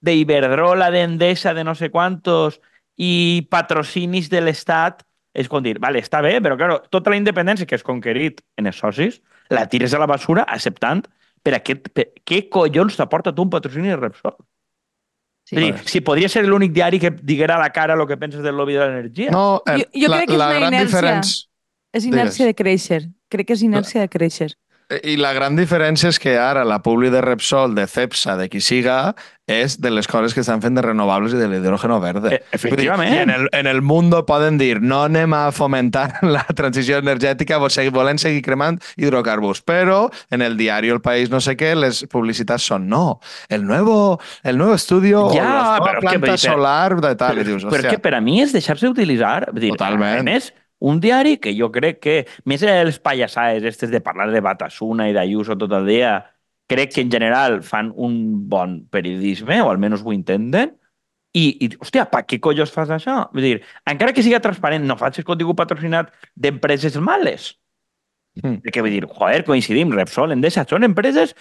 de 0.00 0.14
Iberdrola, 0.16 0.90
de 0.90 1.02
Endesa, 1.02 1.54
de 1.54 1.64
no 1.64 1.74
sé 1.74 1.90
cuántos 1.90 2.60
i 2.96 3.46
patrocinis 3.50 4.28
de 4.30 4.40
l'Estat, 4.40 5.02
és 5.32 5.48
com 5.48 5.62
dir, 5.62 5.76
vale, 5.78 6.00
està 6.02 6.20
bé, 6.24 6.40
però 6.42 6.56
claro, 6.58 6.80
tota 6.90 7.10
la 7.12 7.16
independència 7.20 7.66
que 7.66 7.76
has 7.78 7.84
conquerit 7.86 8.40
en 8.58 8.66
els 8.66 8.76
socis, 8.80 9.20
la 9.50 9.66
tires 9.70 9.94
a 9.94 10.00
la 10.02 10.06
basura 10.10 10.42
acceptant 10.48 11.04
per 11.42 11.54
aquest... 11.56 11.88
Per, 11.94 12.08
què 12.26 12.48
collons 12.52 12.96
t'aporta 12.98 13.32
tu 13.34 13.46
un 13.46 13.50
patrocini 13.52 13.88
de 13.92 13.96
Repsol? 13.96 14.34
Sí. 15.50 15.56
Dir, 15.56 15.70
si 15.88 16.00
podria 16.06 16.28
ser 16.30 16.44
l'únic 16.46 16.72
diari 16.76 17.00
que 17.02 17.10
diguera 17.10 17.56
a 17.56 17.62
la 17.62 17.70
cara 17.74 17.94
el 17.96 18.04
que 18.06 18.16
penses 18.20 18.42
del 18.44 18.54
lobby 18.54 18.76
de 18.76 18.84
l'energia. 18.84 19.30
No, 19.34 19.62
el, 19.66 19.82
Jo- 19.82 20.02
jo 20.04 20.10
la, 20.12 20.18
crec 20.20 20.28
que 20.28 20.36
és 20.36 20.38
la 20.42 20.50
una 20.50 20.58
gran 20.60 20.74
inèrcia. 20.74 20.90
diferència... 21.00 21.46
És 21.92 22.04
inèrcia 22.06 22.46
de 22.46 22.54
créixer. 22.54 23.00
Crec 23.32 23.48
que 23.48 23.56
és 23.56 23.62
inèrcia 23.66 24.04
de 24.04 24.08
créixer. 24.12 24.52
I 24.90 25.14
la 25.20 25.30
gran 25.36 25.54
diferència 25.54 26.10
és 26.10 26.18
que 26.18 26.34
ara 26.40 26.64
la 26.66 26.80
publi 26.82 27.12
de 27.14 27.20
Repsol, 27.22 27.76
de 27.76 27.86
Cepsa, 27.86 28.34
de 28.38 28.48
qui 28.50 28.58
siga, 28.64 29.14
és 29.50 29.76
de 29.82 29.90
les 29.90 30.06
coses 30.10 30.34
que 30.34 30.42
estan 30.44 30.62
fent 30.62 30.76
de 30.78 30.82
renovables 30.82 31.34
i 31.34 31.38
de 31.38 31.48
l'hidrógeno 31.50 31.98
verde. 32.02 32.32
Eh, 32.36 32.40
efectivament. 32.54 33.12
Dir, 33.12 33.20
en 33.22 33.30
el, 33.34 33.48
en 33.56 33.66
el 33.70 33.82
mundo 33.82 34.22
poden 34.26 34.58
dir 34.58 34.80
no 34.82 35.02
anem 35.06 35.34
a 35.34 35.42
fomentar 35.54 36.20
la 36.36 36.44
transició 36.56 37.00
energètica, 37.02 37.58
vol 37.62 37.72
seguir, 37.74 37.92
volem 37.94 38.18
seguir 38.18 38.42
cremant 38.46 38.80
hidrocarburs, 38.96 39.62
però 39.66 40.04
en 40.30 40.42
el 40.46 40.56
diari 40.58 40.90
El 40.90 41.02
País 41.02 41.30
no 41.30 41.42
sé 41.42 41.56
què, 41.58 41.74
les 41.78 42.04
publicitats 42.10 42.66
són 42.70 42.88
no, 42.90 43.20
el 43.48 43.66
nuevo, 43.66 44.20
el 44.42 44.58
nuevo 44.58 44.74
estudio 44.74 45.28
Ja, 45.34 45.78
o 45.80 45.86
la 45.86 45.94
que 45.94 46.06
planta 46.06 46.34
dir, 46.34 46.38
solar 46.38 47.00
de 47.00 47.14
tal. 47.14 47.38
Però, 47.38 47.46
dius, 47.46 47.66
però 47.70 47.94
que 47.94 48.02
per 48.02 48.16
a 48.18 48.22
mi 48.24 48.40
és 48.42 48.54
deixar-se 48.54 48.90
utilitzar. 48.90 49.50
Dir, 49.54 49.74
Totalment. 49.74 50.20
A 50.22 50.26
més, 50.26 50.50
un 50.80 51.00
diari 51.00 51.36
que 51.38 51.52
jo 51.56 51.70
crec 51.72 52.00
que, 52.00 52.16
més 52.48 52.64
enllà 52.64 52.80
de 52.80 52.90
les 52.90 52.98
pallassades 53.02 53.66
estes 53.68 53.92
de 53.92 54.00
parlar 54.04 54.30
de 54.32 54.42
Batasuna 54.44 55.10
i 55.10 55.16
d'Ayuso 55.16 55.56
tot 55.60 55.72
el 55.76 55.88
dia, 55.88 56.14
crec 56.70 56.94
que 56.94 57.04
en 57.04 57.10
general 57.12 57.60
fan 57.66 57.92
un 57.96 58.48
bon 58.48 58.80
periodisme, 58.90 59.60
o 59.60 59.70
almenys 59.70 60.04
ho 60.04 60.14
intenten, 60.14 60.76
i, 61.36 61.44
i 61.62 61.70
hòstia, 61.78 62.08
per 62.10 62.24
què 62.26 62.40
collons 62.42 62.72
fas 62.74 62.90
això? 62.94 63.20
Vull 63.34 63.46
dir, 63.46 63.56
encara 63.90 64.14
que 64.16 64.24
siga 64.26 64.42
transparent, 64.42 64.86
no 64.86 64.96
facis 64.98 65.26
contingut 65.26 65.58
patrocinat 65.58 66.10
d'empreses 66.34 66.96
males. 67.02 67.52
Mm. 68.40 68.60
Perquè 68.64 68.82
vull 68.82 68.96
dir, 68.96 69.04
joder, 69.06 69.44
coincidim, 69.46 69.92
Repsol, 69.94 70.34
Endesa, 70.34 70.64
són 70.70 70.86
empreses 70.86 71.36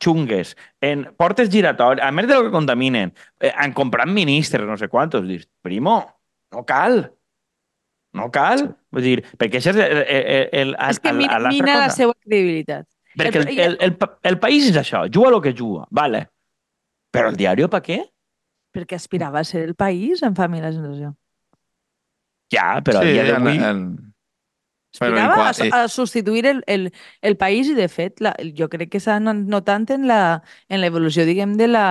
xungues, 0.00 0.54
en 0.80 1.06
portes 1.20 1.50
giratòries, 1.52 2.02
a 2.04 2.10
més 2.16 2.28
de 2.28 2.36
lo 2.36 2.46
que 2.46 2.54
contaminen, 2.54 3.12
eh, 3.40 3.52
han 3.52 3.74
comprat 3.76 4.08
ministres, 4.08 4.66
no 4.66 4.76
sé 4.80 4.88
quantos, 4.88 5.26
dius, 5.28 5.46
primo, 5.62 6.00
no 6.52 6.64
cal. 6.64 7.02
No 8.18 8.26
cal. 8.34 8.64
Vull 8.90 9.04
dir, 9.06 9.18
perquè 9.38 9.60
això 9.60 9.70
és 9.70 9.78
el, 9.84 10.00
el, 10.02 10.46
el, 10.62 10.72
És 10.90 10.98
que 10.98 11.12
el- 11.12 11.20
mina, 11.20 11.38
l'altra 11.38 11.52
mina 11.54 11.76
la 11.78 11.84
cosa. 11.86 11.96
seva 11.96 12.14
credibilitat. 12.18 12.86
Perquè 13.18 13.38
el, 13.42 13.48
el- 13.48 13.60
el, 13.66 13.76
el, 13.86 13.96
pa- 13.98 14.16
el 14.26 14.38
país 14.42 14.66
és 14.70 14.76
això, 14.80 15.04
juga 15.12 15.30
el 15.34 15.40
que 15.42 15.52
juga, 15.54 15.86
vale. 15.90 16.24
Però 17.14 17.30
el 17.30 17.36
diari, 17.38 17.66
per 17.70 17.82
què? 17.86 18.00
Perquè 18.74 18.94
aspirava 18.98 19.40
a 19.40 19.44
ser 19.46 19.64
el 19.66 19.74
país, 19.74 20.22
em 20.22 20.34
fa 20.34 20.44
a 20.46 20.50
mi 20.50 20.60
la 20.62 20.70
sensació. 20.72 21.14
Ja, 22.50 22.80
però 22.82 23.02
sí, 23.02 23.08
a 23.08 23.12
dia 23.12 23.22
en, 23.22 23.30
d'avui... 23.34 23.58
en, 23.70 23.82
Aspirava 24.90 25.34
igual- 25.36 25.72
a, 25.72 25.82
a 25.84 25.88
substituir 25.88 26.46
el, 26.50 26.64
el, 26.66 26.88
el 27.22 27.36
país 27.38 27.68
i, 27.70 27.74
de 27.78 27.86
fet, 27.88 28.18
la, 28.20 28.32
jo 28.58 28.66
crec 28.68 28.90
que 28.90 28.98
s'ha 29.02 29.20
notant 29.22 29.86
en 29.94 30.08
la, 30.10 30.42
en 30.68 30.80
l'evolució, 30.82 31.22
diguem, 31.28 31.54
de 31.60 31.68
la 31.70 31.84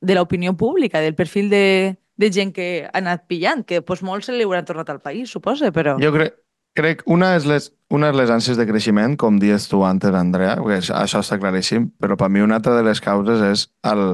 de 0.00 0.14
l'opinió 0.16 0.54
pública, 0.56 1.00
del 1.00 1.14
perfil 1.14 1.50
de, 1.52 1.96
de 2.16 2.30
gent 2.32 2.54
que 2.54 2.68
ha 2.86 2.98
anat 3.00 3.26
pillant, 3.30 3.64
que 3.66 3.82
pues, 3.82 4.02
molts 4.06 4.30
se 4.30 4.36
li 4.36 4.46
hauran 4.46 4.66
tornat 4.66 4.90
al 4.90 5.02
país, 5.02 5.30
suposa, 5.30 5.72
però... 5.74 5.96
Jo 6.02 6.12
crec, 6.14 6.36
crec 6.78 7.02
una 7.10 7.34
és 7.38 7.46
les, 7.48 7.70
una 7.94 8.10
és 8.12 8.18
les 8.18 8.30
ànsies 8.30 8.58
de 8.58 8.66
creixement, 8.68 9.16
com 9.18 9.38
dies 9.42 9.66
tu 9.70 9.82
antes, 9.86 10.14
Andrea, 10.14 10.56
perquè 10.60 10.80
això, 10.82 10.96
això 11.00 11.22
està 11.24 11.38
claríssim, 11.42 11.90
però 12.00 12.18
per 12.20 12.30
mi 12.30 12.42
una 12.44 12.58
altra 12.60 12.76
de 12.78 12.84
les 12.86 13.02
causes 13.02 13.42
és 13.46 13.66
el, 13.90 14.04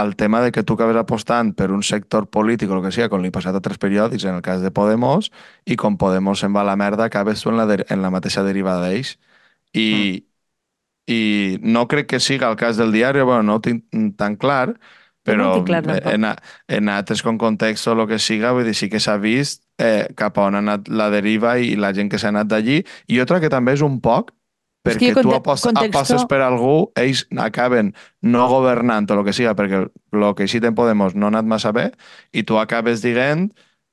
el 0.00 0.14
tema 0.16 0.42
de 0.42 0.52
que 0.52 0.62
tu 0.62 0.76
acabes 0.76 0.96
apostant 0.96 1.52
per 1.56 1.70
un 1.72 1.82
sector 1.82 2.28
polític 2.30 2.70
o 2.70 2.78
el 2.78 2.84
que 2.86 2.92
sigui, 2.94 3.08
com 3.12 3.24
li 3.24 3.32
ha 3.32 3.36
passat 3.36 3.56
a 3.56 3.60
altres 3.62 3.80
periòdics, 3.82 4.28
en 4.28 4.38
el 4.38 4.44
cas 4.44 4.62
de 4.64 4.72
Podemos, 4.74 5.32
i 5.66 5.76
com 5.76 5.98
Podemos 6.00 6.40
se'n 6.40 6.54
va 6.56 6.64
a 6.64 6.68
la 6.70 6.76
merda, 6.76 7.08
acabes 7.08 7.42
tu 7.42 7.52
en 7.52 7.58
la, 7.60 7.66
de, 7.70 7.82
en 7.88 8.04
la 8.04 8.12
mateixa 8.14 8.44
derivada 8.46 8.88
d'ells. 8.88 9.16
I, 9.76 9.88
I 11.08 11.20
no 11.64 11.86
crec 11.88 12.08
que 12.12 12.20
siga 12.20 12.48
el 12.50 12.56
cas 12.56 12.76
del 12.76 12.92
diari, 12.92 13.24
bueno, 13.24 13.42
no 13.42 13.58
ho 13.58 13.64
tinc 13.64 13.84
tan 14.16 14.36
clar, 14.36 14.78
No 15.28 15.44
però 15.44 15.54
tinc 15.54 15.66
clar, 15.68 15.82
tampoc. 15.84 16.12
en, 16.14 16.24
a- 16.24 16.36
en 16.68 16.88
altres 16.88 17.22
con 17.22 17.38
context 17.38 17.86
o 17.88 17.92
el 17.92 18.06
que 18.08 18.18
siga, 18.18 18.52
vull 18.52 18.64
dir, 18.64 18.74
sí 18.74 18.88
que 18.88 19.00
s'ha 19.00 19.16
vist 19.18 19.62
eh, 19.78 20.08
cap 20.16 20.38
a 20.38 20.46
on 20.48 20.54
ha 20.56 20.58
anat 20.64 20.88
la 20.88 21.10
deriva 21.10 21.58
i 21.58 21.76
la 21.76 21.92
gent 21.92 22.10
que 22.10 22.18
s'ha 22.18 22.28
anat 22.32 22.46
d'allí. 22.48 22.82
I 23.08 23.20
otra 23.20 23.40
que 23.40 23.48
també 23.52 23.72
és 23.76 23.82
un 23.82 24.00
poc 24.00 24.32
perquè 24.88 25.10
tu 25.22 25.28
apostes, 25.36 25.72
contexto- 25.72 25.98
apostes 25.98 26.24
per 26.30 26.40
algú, 26.40 26.92
ells 26.96 27.26
acaben 27.36 27.92
no 28.22 28.46
governant 28.48 29.10
o 29.10 29.18
el 29.18 29.24
que 29.26 29.32
siga, 29.36 29.54
perquè 29.54 29.82
el 29.84 30.34
que 30.34 30.44
així 30.46 30.58
en 30.64 30.74
Podemos 30.74 31.14
no 31.14 31.26
ha 31.26 31.28
anat 31.34 31.44
massa 31.44 31.72
bé, 31.72 31.90
i 32.32 32.42
tu 32.44 32.56
acabes 32.58 33.02
dient, 33.02 33.50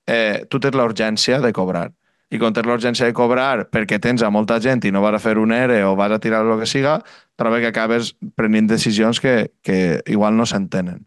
eh, 0.07 0.45
tu 0.49 0.59
tens 0.59 0.75
l'urgència 0.75 1.41
de 1.41 1.51
cobrar. 1.51 1.91
I 2.31 2.39
quan 2.39 2.53
tens 2.53 2.65
l'urgència 2.65 3.05
de 3.05 3.13
cobrar 3.13 3.67
perquè 3.69 3.99
tens 4.01 4.23
a 4.23 4.29
molta 4.33 4.59
gent 4.59 4.83
i 4.85 4.91
no 4.91 5.01
vas 5.01 5.13
a 5.15 5.19
fer 5.19 5.37
un 5.37 5.51
ERE 5.51 5.83
o 5.85 5.95
vas 5.95 6.11
a 6.11 6.19
tirar 6.19 6.45
el 6.45 6.59
que 6.59 6.65
siga, 6.65 7.03
trobo 7.35 7.57
que 7.61 7.67
acabes 7.67 8.15
prenent 8.35 8.67
decisions 8.67 9.19
que, 9.19 9.51
que 9.61 10.01
igual 10.07 10.35
no 10.37 10.45
s'entenen. 10.45 11.05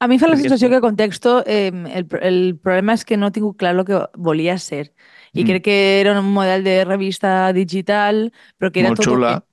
A 0.00 0.08
mi 0.08 0.18
fa 0.18 0.28
la 0.28 0.36
sensació 0.36 0.68
és- 0.68 0.74
que 0.74 0.80
Contexto, 0.80 1.42
eh, 1.46 1.68
el, 1.94 2.06
el 2.22 2.58
problema 2.58 2.94
és 2.94 3.04
que 3.04 3.18
no 3.18 3.28
he 3.28 3.30
tingut 3.36 3.58
clar 3.60 3.74
el 3.76 3.84
que 3.84 4.00
volia 4.16 4.56
ser. 4.58 4.94
I 5.34 5.44
Mm. 5.44 5.46
crec 5.46 5.62
que 5.64 6.00
era 6.00 6.18
un 6.18 6.32
model 6.32 6.64
de 6.64 6.84
revista 6.84 7.52
digital, 7.52 8.32
però 8.58 8.72
que 8.72 8.80
era 8.80 8.88
Molt 8.90 9.00
tot, 9.00 9.06
xula. 9.06 9.36
opi- 9.36 9.44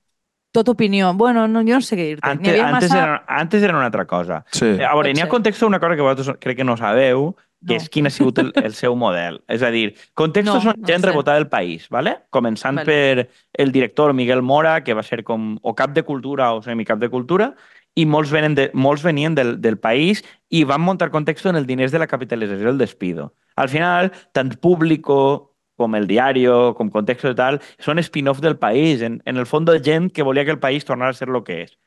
tot 0.50 0.68
opinió. 0.70 1.12
Bueno, 1.14 1.46
no, 1.46 1.60
jo 1.60 1.74
no 1.76 1.80
sé 1.82 1.96
què 1.96 2.06
dir-te. 2.08 2.26
Antes, 2.26 2.48
havia 2.48 2.68
antes, 2.68 2.90
massa... 2.90 3.02
era, 3.02 3.24
antes 3.28 3.62
era 3.62 3.76
una 3.76 3.84
altra 3.86 4.06
cosa. 4.06 4.44
Sí. 4.50 4.64
Eh, 4.64 4.84
A 4.84 4.94
veure, 4.94 5.12
n'hi 5.12 5.20
ha 5.20 5.24
ser. 5.24 5.28
context 5.28 5.62
una 5.62 5.78
cosa 5.78 5.94
que 5.94 6.02
vosaltres 6.02 6.36
crec 6.40 6.56
que 6.56 6.64
no 6.64 6.76
sabeu, 6.76 7.36
que 7.60 7.74
No. 7.74 7.80
és 7.82 7.88
quin 7.90 8.06
ha 8.06 8.10
sigut 8.10 8.38
el, 8.38 8.52
el 8.56 8.72
seu 8.72 8.94
model. 8.96 9.42
És 9.48 9.62
a 9.62 9.70
dir, 9.70 9.94
Contexto 10.14 10.54
No, 10.54 10.60
són 10.62 10.74
no 10.80 10.86
gent 10.86 11.02
rebotada 11.04 11.36
del 11.36 11.48
país, 11.48 11.88
¿vale? 11.90 12.20
començant 12.30 12.76
Vale. 12.76 12.86
per 12.86 13.30
el 13.52 13.70
director 13.72 14.14
Miguel 14.14 14.42
Mora, 14.42 14.82
que 14.82 14.94
va 14.94 15.02
ser 15.02 15.22
com 15.24 15.58
o 15.62 15.74
cap 15.74 15.90
de 15.92 16.02
cultura 16.04 16.52
o 16.54 16.62
semicap 16.62 16.98
de 16.98 17.08
cultura, 17.10 17.54
i 17.94 18.06
molts, 18.06 18.30
venen 18.30 18.54
de, 18.54 18.70
molts 18.74 19.02
venien 19.02 19.34
del, 19.34 19.60
del 19.60 19.78
país 19.78 20.24
i 20.48 20.64
van 20.64 20.82
muntar 20.82 21.10
Contexto 21.10 21.50
en 21.50 21.56
el 21.56 21.66
diners 21.66 21.92
de 21.92 21.98
la 21.98 22.06
capitalització 22.06 22.66
del 22.66 22.78
despido. 22.78 23.34
Al 23.56 23.68
final, 23.68 24.12
tant 24.32 24.54
Público 24.60 25.48
com 25.78 25.94
el 25.94 26.08
Diario, 26.10 26.74
com 26.74 26.90
Contexto 26.90 27.30
i 27.30 27.36
tal, 27.38 27.60
són 27.78 28.02
spin-off 28.02 28.42
del 28.42 28.58
país, 28.58 29.02
en, 29.06 29.20
en 29.24 29.36
el 29.38 29.46
fons 29.46 29.70
de 29.70 29.78
gent 29.78 30.10
que 30.12 30.26
volia 30.26 30.44
que 30.44 30.50
el 30.50 30.58
país 30.58 30.84
tornara 30.84 31.14
a 31.14 31.18
ser 31.18 31.30
el 31.30 31.44
que 31.46 31.62
és. 31.62 31.78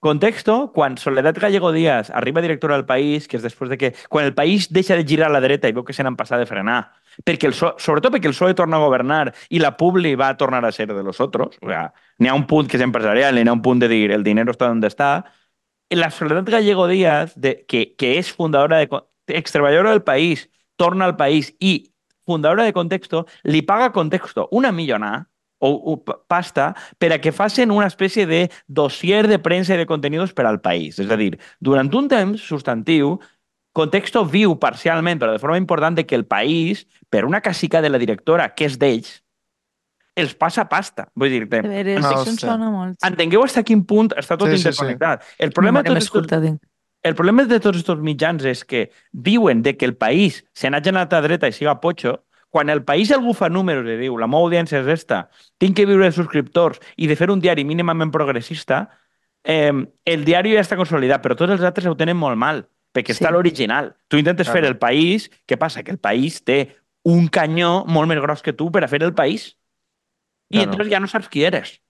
Contexto, 0.00 0.70
quan 0.72 0.96
Soledad 0.96 1.34
Gallego 1.34 1.72
Díaz 1.72 2.10
arriba 2.10 2.40
directora 2.40 2.76
del 2.76 2.84
País, 2.86 3.26
que 3.26 3.36
és 3.36 3.42
després 3.42 3.72
de 3.72 3.78
que... 3.80 3.88
Quan 4.08 4.28
el 4.28 4.34
país 4.34 4.68
deixa 4.70 4.94
de 4.94 5.02
girar 5.02 5.26
a 5.26 5.34
la 5.34 5.40
dreta 5.42 5.66
i 5.66 5.74
veu 5.74 5.82
que 5.82 5.96
se 5.96 6.04
n'han 6.06 6.14
passat 6.14 6.38
de 6.38 6.46
frenar, 6.46 6.92
perquè 7.26 7.48
el 7.48 7.56
PSOE, 7.56 7.74
sobretot 7.82 8.14
perquè 8.14 8.30
el 8.30 8.36
PSOE 8.36 8.54
torna 8.54 8.78
a 8.78 8.84
governar 8.84 9.32
i 9.50 9.58
la 9.58 9.72
Publi 9.80 10.14
va 10.14 10.28
a 10.30 10.36
tornar 10.38 10.62
a 10.64 10.70
ser 10.70 10.86
de 10.92 11.02
los 11.02 11.18
otros, 11.18 11.58
o 11.58 11.66
sea, 11.66 11.88
n'hi 12.22 12.30
ha 12.30 12.36
un 12.38 12.46
punt 12.46 12.70
que 12.70 12.78
és 12.78 12.84
empresarial, 12.86 13.34
n'hi 13.34 13.50
ha 13.50 13.56
un 13.56 13.64
punt 13.64 13.82
de 13.82 13.90
dir 13.90 14.12
el 14.14 14.22
dinero 14.22 14.54
està 14.54 14.70
donde 14.70 14.86
està, 14.86 15.24
la 15.90 16.10
Soledad 16.10 16.44
Gallego 16.46 16.86
Díaz, 16.88 17.34
de, 17.36 17.64
que, 17.68 17.94
és 18.18 18.32
fundadora 18.32 18.78
de... 18.78 18.88
Extreballadora 19.28 19.90
del 19.90 20.02
país, 20.02 20.48
torna 20.76 21.04
al 21.04 21.16
país 21.16 21.54
i 21.60 21.92
fundadora 22.24 22.64
de 22.64 22.72
Contexto, 22.72 23.26
li 23.44 23.60
paga 23.62 23.92
Contexto 23.92 24.48
una 24.52 24.72
millonada 24.72 25.28
o, 25.58 25.68
o 25.68 25.96
pa- 26.04 26.18
pasta 26.28 26.74
per 26.98 27.12
a 27.12 27.18
que 27.20 27.32
facin 27.32 27.72
una 27.74 27.88
espècie 27.88 28.26
de 28.26 28.46
dossier 28.66 29.26
de 29.28 29.38
premsa 29.38 29.74
i 29.74 29.80
de 29.80 29.88
continguts 29.88 30.32
per 30.32 30.46
al 30.46 30.60
país. 30.64 30.98
És 31.00 31.10
a 31.10 31.16
dir, 31.20 31.34
durant 31.60 31.90
un 31.92 32.08
temps 32.08 32.40
substantiu, 32.40 33.18
Contexto 33.76 34.24
viu 34.24 34.56
parcialment, 34.58 35.20
però 35.20 35.32
de 35.32 35.38
forma 35.42 35.58
important, 35.60 35.94
de 35.94 36.06
que 36.06 36.16
el 36.16 36.24
país, 36.26 36.86
per 37.10 37.24
una 37.24 37.40
casica 37.40 37.82
de 37.84 37.90
la 37.92 37.98
directora, 38.00 38.54
que 38.56 38.66
és 38.66 38.78
d'ells, 38.80 39.20
els 40.18 40.34
passa 40.34 40.66
pasta. 40.68 41.08
Vull 41.14 41.30
dir-te, 41.30 41.62
De 41.62 41.68
veres, 41.68 42.00
No, 42.02 42.10
això 42.10 42.28
em 42.32 42.36
sona 42.40 42.70
molt. 42.70 42.98
entengueu 43.06 43.42
fins 43.46 43.58
a 43.58 43.62
quin 43.62 43.84
punt 43.86 44.10
està 44.18 44.36
tot 44.36 44.48
Sí, 44.50 44.56
sí, 44.56 44.62
sí. 44.62 44.68
interconnectat. 44.68 45.22
El 45.38 45.52
problema 45.52 45.82
de 45.82 45.90
tots 45.94 46.04
estos 46.04 46.58
el 47.04 47.14
problema 47.14 47.44
de 47.44 47.60
tots 47.60 47.78
aquests 47.78 48.02
mitjans 48.02 48.44
és 48.44 48.64
que 48.64 48.90
diuen 49.12 49.62
de 49.62 49.76
que 49.76 49.86
el 49.86 49.94
país 49.96 50.44
se 50.52 50.68
n'ha 50.68 50.82
anat 50.82 51.12
a 51.14 51.20
dreta 51.22 51.46
i 51.48 51.52
siga 51.52 51.80
potxo, 51.80 52.24
quan 52.50 52.68
el 52.70 52.82
país 52.82 53.10
algú 53.12 53.34
fa 53.34 53.48
números 53.48 53.86
i 53.86 53.96
diu 54.00 54.16
la 54.18 54.26
meva 54.26 54.42
audiència 54.42 54.80
és 54.80 54.86
esta, 54.88 55.28
tinc 55.58 55.76
que 55.76 55.86
viure 55.86 56.04
de 56.06 56.12
subscriptors 56.12 56.80
i 56.96 57.06
de 57.06 57.14
fer 57.14 57.30
un 57.30 57.40
diari 57.40 57.62
mínimament 57.64 58.10
progressista, 58.10 58.88
eh, 59.44 59.70
el 60.04 60.24
diari 60.24 60.54
ja 60.56 60.60
està 60.64 60.76
consolidat, 60.76 61.22
però 61.22 61.36
tots 61.36 61.52
els 61.52 61.62
altres 61.62 61.86
ho 61.86 61.94
tenen 61.96 62.16
molt 62.16 62.36
mal, 62.36 62.64
perquè 62.92 63.14
Sí. 63.14 63.22
està 63.22 63.30
l'original. 63.30 63.94
Tu 64.08 64.16
intentes 64.18 64.48
Claro. 64.48 64.60
fer 64.60 64.68
el 64.68 64.78
país, 64.78 65.30
què 65.46 65.56
passa? 65.56 65.82
Que 65.84 65.92
el 65.92 65.98
país 65.98 66.42
té 66.42 66.74
un 67.04 67.28
canyó 67.28 67.84
molt 67.86 68.08
més 68.08 68.18
gros 68.20 68.42
que 68.42 68.52
tu 68.52 68.72
per 68.72 68.82
a 68.84 68.88
fer 68.88 69.02
el 69.02 69.14
país. 69.14 69.56
I 70.50 70.56
Claro. 70.58 70.70
entonces 70.72 70.92
ja 70.92 71.00
no 71.00 71.06
saps 71.08 71.28
qui 71.28 71.44
eres. 71.44 71.80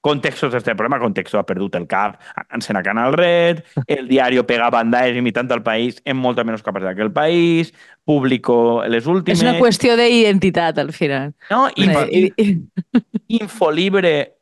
Contexto 0.00 0.46
és 0.46 0.54
este 0.54 0.76
problema, 0.76 1.00
Contexto 1.02 1.38
ha 1.40 1.44
perdut 1.44 1.74
el 1.74 1.88
cap 1.90 2.20
anant-se'n 2.36 2.76
a 2.78 2.82
Canal 2.86 3.12
Red, 3.18 3.64
el 3.88 4.06
diario 4.08 4.44
pega 4.46 4.68
bandaes 4.70 5.16
imitant 5.18 5.50
el 5.50 5.62
país 5.66 5.98
amb 6.06 6.22
molta 6.22 6.44
menys 6.46 6.62
capacitat 6.62 6.94
que 6.96 7.02
el 7.02 7.10
país, 7.12 7.72
Público 8.06 8.84
les 8.86 9.06
últimes... 9.10 9.40
És 9.40 9.42
una 9.42 9.58
qüestió 9.58 9.96
d'identitat, 9.98 10.78
al 10.78 10.92
final. 10.94 11.34
No, 11.50 11.66
i, 11.74 11.88
Eh, 11.90 12.30
i, 12.38 12.46
i- 12.46 13.38
Infolibre 13.40 14.38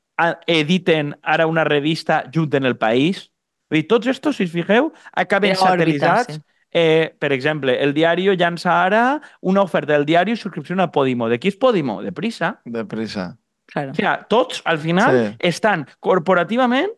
editen 0.46 1.14
ara 1.22 1.46
una 1.46 1.64
revista 1.64 2.24
junt 2.32 2.54
en 2.54 2.64
el 2.68 2.76
país. 2.76 3.30
Vull 3.70 3.80
dir, 3.80 3.86
tots 3.88 4.06
estos, 4.12 4.36
si 4.36 4.44
us 4.46 4.52
fixeu, 4.52 4.92
acaben 5.12 5.56
òrbita, 5.56 5.72
satelitzats. 5.72 6.34
sí. 6.36 6.42
Eh, 6.76 7.14
per 7.18 7.32
exemple, 7.32 7.78
el 7.82 7.94
diario 7.94 8.34
llança 8.36 8.74
ara 8.84 9.20
una 9.40 9.62
oferta 9.62 9.94
del 9.94 10.04
diari 10.04 10.32
i 10.32 10.36
subscripció 10.36 10.76
a 10.82 10.90
Podimo. 10.92 11.28
De 11.32 11.38
qui 11.40 11.48
és 11.48 11.56
Podimo? 11.56 12.02
De 12.02 12.12
Prisa. 12.12 12.60
Deprisa. 12.64 13.38
Claro. 13.76 13.92
O 13.92 13.94
sea, 13.94 14.26
tots, 14.28 14.62
al 14.64 14.78
final, 14.78 15.12
Sí. 15.32 15.36
estan 15.40 15.86
corporativament 16.00 16.88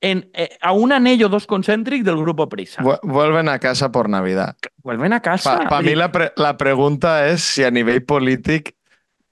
en, 0.00 0.28
eh, 0.34 0.50
a 0.60 0.72
un 0.72 0.92
anello 0.92 1.28
dos 1.30 1.46
concèntric 1.46 2.02
del 2.04 2.16
grupo 2.18 2.48
Prisa. 2.48 2.82
Vu- 2.82 2.98
Vuelven 3.02 3.48
a 3.48 3.58
casa 3.58 3.90
por 3.92 4.08
Navidad. 4.08 4.56
Vuelven 4.82 5.12
a 5.14 5.20
casa. 5.20 5.60
Para 5.60 5.76
Vull 5.80 5.86
mí 5.86 5.94
la, 5.94 6.10
pre- 6.12 6.32
la 6.36 6.56
pregunta 6.56 7.26
és 7.28 7.40
si 7.42 7.62
a 7.64 7.70
nivell 7.70 8.02
polític 8.04 8.74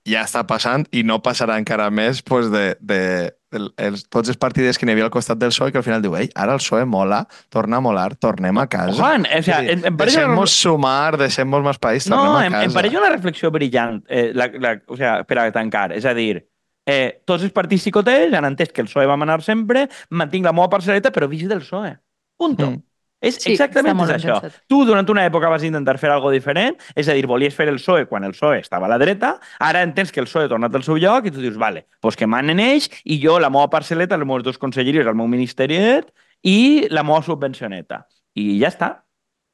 ja 0.07 0.23
està 0.25 0.47
passant 0.47 0.87
i 0.91 1.03
no 1.05 1.21
passarà 1.23 1.59
encara 1.61 1.91
més 1.91 2.23
pues, 2.23 2.49
de, 2.51 2.77
de, 2.81 3.35
el, 3.53 3.69
els, 3.77 4.09
tots 4.09 4.29
els 4.33 4.39
partits 4.41 4.79
que 4.79 4.87
n'hi 4.87 4.93
havia 4.97 5.05
al 5.05 5.13
costat 5.15 5.39
del 5.39 5.51
PSOE 5.53 5.71
que 5.71 5.79
al 5.79 5.85
final 5.85 6.01
diu 6.03 6.17
ei, 6.17 6.31
ara 6.35 6.55
el 6.57 6.59
PSOE 6.59 6.87
mola, 6.89 7.21
torna 7.51 7.77
a 7.77 7.81
molar, 7.85 8.17
tornem 8.17 8.59
a 8.59 8.67
casa. 8.67 8.97
Juan, 8.97 9.27
o 9.29 9.43
sea, 9.43 9.61
em, 9.63 9.85
em 9.85 9.97
pareix 9.97 10.17
una- 10.17 10.25
Deixem-nos 10.25 10.51
sumar, 10.57 11.19
deixem-nos 11.21 11.63
més 11.63 11.79
país, 11.79 12.05
tornem 12.09 12.25
No, 12.25 12.39
a 12.39 12.47
em, 12.47 12.51
casa. 12.53 12.65
em 12.65 12.73
pareix 12.73 12.95
una 12.99 13.11
reflexió 13.11 13.51
brillant, 13.53 14.03
eh, 14.09 14.33
la, 14.35 14.49
la, 14.59 14.81
o 14.89 14.97
sea, 14.97 15.23
per 15.25 15.39
a 15.39 15.53
tancar. 15.53 15.93
És 15.93 16.05
a 16.05 16.15
dir, 16.15 16.49
eh, 16.87 17.23
tots 17.25 17.45
els 17.47 17.53
partits 17.53 17.83
psicoters 17.85 18.35
han 18.35 18.49
entès 18.49 18.73
que 18.73 18.83
el 18.83 18.89
PSOE 18.91 19.07
va 19.11 19.19
manar 19.21 19.41
sempre, 19.43 19.89
mantinc 20.11 20.47
la 20.47 20.55
meva 20.57 20.71
parcel·leta, 20.73 21.13
però 21.15 21.29
vigi 21.31 21.47
del 21.51 21.63
PSOE. 21.63 21.97
Punto. 22.39 22.71
Mm. 22.71 22.83
És 23.23 23.37
Sí, 23.39 23.53
exactament 23.53 24.01
és 24.03 24.11
això. 24.17 24.41
pensat. 24.43 24.65
Tu 24.67 24.81
durant 24.85 25.07
una 25.13 25.23
època 25.29 25.49
vas 25.49 25.63
intentar 25.63 25.95
fer 26.03 26.11
algo 26.11 26.33
diferent, 26.35 26.75
és 26.99 27.07
a 27.07 27.15
dir, 27.15 27.23
volies 27.31 27.55
fer 27.55 27.69
el 27.71 27.79
PSOE 27.79 28.09
quan 28.11 28.25
el 28.27 28.33
PSOE 28.35 28.59
estava 28.59 28.89
a 28.89 28.91
la 28.91 28.99
dreta, 28.99 29.37
ara 29.61 29.85
entens 29.87 30.11
que 30.11 30.19
el 30.19 30.27
PSOE 30.27 30.49
ha 30.49 30.51
tornat 30.51 30.75
al 30.75 30.83
seu 30.83 30.99
lloc 30.99 31.27
i 31.27 31.31
tu 31.31 31.39
dius, 31.41 31.55
vale, 31.57 31.87
pues 32.01 32.19
que 32.19 32.27
manen 32.27 32.59
ells 32.59 32.91
i 33.05 33.21
jo 33.23 33.39
la 33.39 33.51
meva 33.51 33.71
parcel·leta, 33.71 34.19
els 34.19 34.27
meus 34.27 34.43
dos 34.43 34.59
conselleries, 34.59 35.07
el 35.07 35.15
meu 35.15 35.31
ministeriet 35.31 36.11
i 36.43 36.89
la 36.91 37.05
meva 37.07 37.23
subvencioneta. 37.23 38.03
I 38.35 38.59
ja 38.59 38.73
està. 38.75 38.91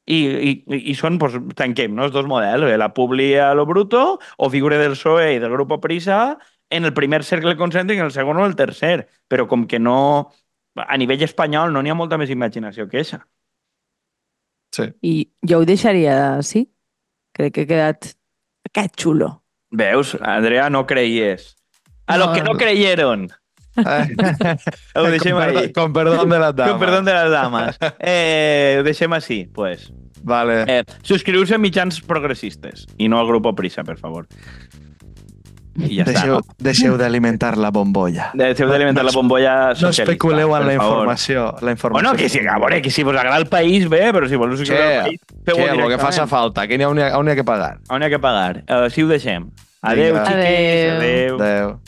I, 0.09 0.17
i, 0.25 0.53
i 0.88 0.95
són, 0.97 1.19
pues, 1.21 1.35
tanquem, 1.55 1.93
no? 1.93 2.07
els 2.07 2.14
dos 2.14 2.25
models, 2.25 2.64
eh? 2.64 2.79
la 2.81 2.95
Publi 2.97 3.35
a 3.37 3.53
lo 3.53 3.67
bruto 3.69 4.19
o 4.38 4.49
figure 4.49 4.79
del 4.81 4.97
PSOE 4.97 5.35
i 5.35 5.43
del 5.43 5.53
grup 5.53 5.75
Prisa 5.83 6.38
en 6.71 6.85
el 6.85 6.93
primer 6.95 7.23
cercle 7.25 7.57
concèntric, 7.57 7.99
en 7.99 8.07
el 8.07 8.13
segon 8.13 8.37
o 8.39 8.47
el 8.47 8.57
tercer. 8.57 9.09
Però 9.29 9.47
com 9.49 9.67
que 9.67 9.79
no... 9.79 10.31
A 10.79 10.97
nivell 11.01 11.23
espanyol 11.27 11.73
no 11.75 11.81
n'hi 11.83 11.91
ha 11.91 11.97
molta 11.99 12.19
més 12.21 12.31
imaginació 12.31 12.87
que 12.89 13.01
això. 13.03 13.19
Sí. 14.77 14.85
I 15.03 15.15
jo 15.49 15.59
ho 15.63 15.67
deixaria 15.67 16.37
així. 16.37 16.67
Crec 17.35 17.55
que 17.57 17.65
ha 17.67 17.71
quedat... 17.73 18.13
Quedat 18.69 18.95
xulo. 19.01 19.33
Veus, 19.73 20.15
Andrea, 20.21 20.69
no 20.71 20.87
creies. 20.87 21.55
A 22.07 22.17
No. 22.19 22.27
los 22.27 22.37
que 22.37 22.43
no 22.45 22.55
creyeron. 22.57 23.29
Ho 23.79 25.03
deixem 25.07 25.33
con, 25.37 25.45
perdó, 25.45 25.59
ahí. 25.61 25.73
con 25.73 25.93
perdón 25.93 26.29
de 26.31 26.39
las 26.39 26.55
damas. 26.57 26.71
Con 26.73 26.81
perdón 26.81 27.05
de 27.05 27.13
las 27.13 27.31
damas. 27.31 27.79
Eh, 28.01 28.77
ho 28.81 28.83
deixem 28.83 29.13
així, 29.13 29.45
pues. 29.47 29.93
Vale. 30.23 30.65
Eh, 30.67 30.85
Subscriu-se 31.07 31.55
a 31.55 31.59
mitjans 31.63 32.01
progressistes 32.03 32.87
i 32.99 33.07
no 33.09 33.21
al 33.21 33.29
grup 33.31 33.47
Prisa, 33.57 33.85
per 33.85 33.97
favor. 34.01 34.27
I 35.79 35.97
ja 36.01 36.03
està, 36.03 36.12
deixeu, 36.12 36.35
no? 36.35 36.55
deixeu 36.59 36.97
d'alimentar 36.99 37.57
la 37.57 37.71
bombolla. 37.71 38.31
Deixeu 38.35 38.67
d'alimentar 38.69 39.05
la 39.07 39.12
bombolla 39.14 39.53
No 39.81 39.91
especuleu 39.95 40.55
en 40.57 40.62
per 40.64 40.67
la 40.67 40.75
informació. 40.75 41.45
La 41.62 41.71
informació 41.77 42.03
Bueno, 42.11 42.17
que 42.19 42.29
sí, 42.29 42.41
a 42.43 42.59
veure, 42.59 42.83
que 42.83 42.91
si 42.91 43.05
vos 43.07 43.14
agrada 43.17 43.37
el 43.38 43.47
país, 43.47 43.88
bé, 43.88 44.12
però 44.12 44.29
si 44.29 44.35
voleu 44.37 44.57
subscriure 44.59 44.83
Què? 44.83 44.97
al 44.99 45.05
país, 45.05 45.21
feu-ho 45.47 45.59
Què, 45.59 45.62
el 45.62 45.69
que 45.69 45.77
directament. 45.77 46.01
faça 46.09 46.27
falta, 46.27 46.67
que 46.67 46.77
n'hi 46.79 46.85
ha, 46.85 46.88
on 46.91 46.99
hi 46.99 47.03
ha, 47.07 47.12
on 47.19 47.29
hi 47.29 47.31
ha 47.33 47.37
que 47.38 47.45
pagar. 47.45 47.79
On 47.91 48.03
hi 48.03 48.07
ha 48.07 48.11
que 48.11 48.19
pagar? 48.19 48.64
Uh, 48.67 48.88
si 48.91 49.05
ho 49.05 49.09
deixem. 49.09 49.51
Adéu, 49.83 50.14
Vinga. 50.14 50.25
xiquis. 50.27 50.43
Adéu. 50.43 50.97
Adéu. 50.99 51.38
Adéu. 51.38 51.79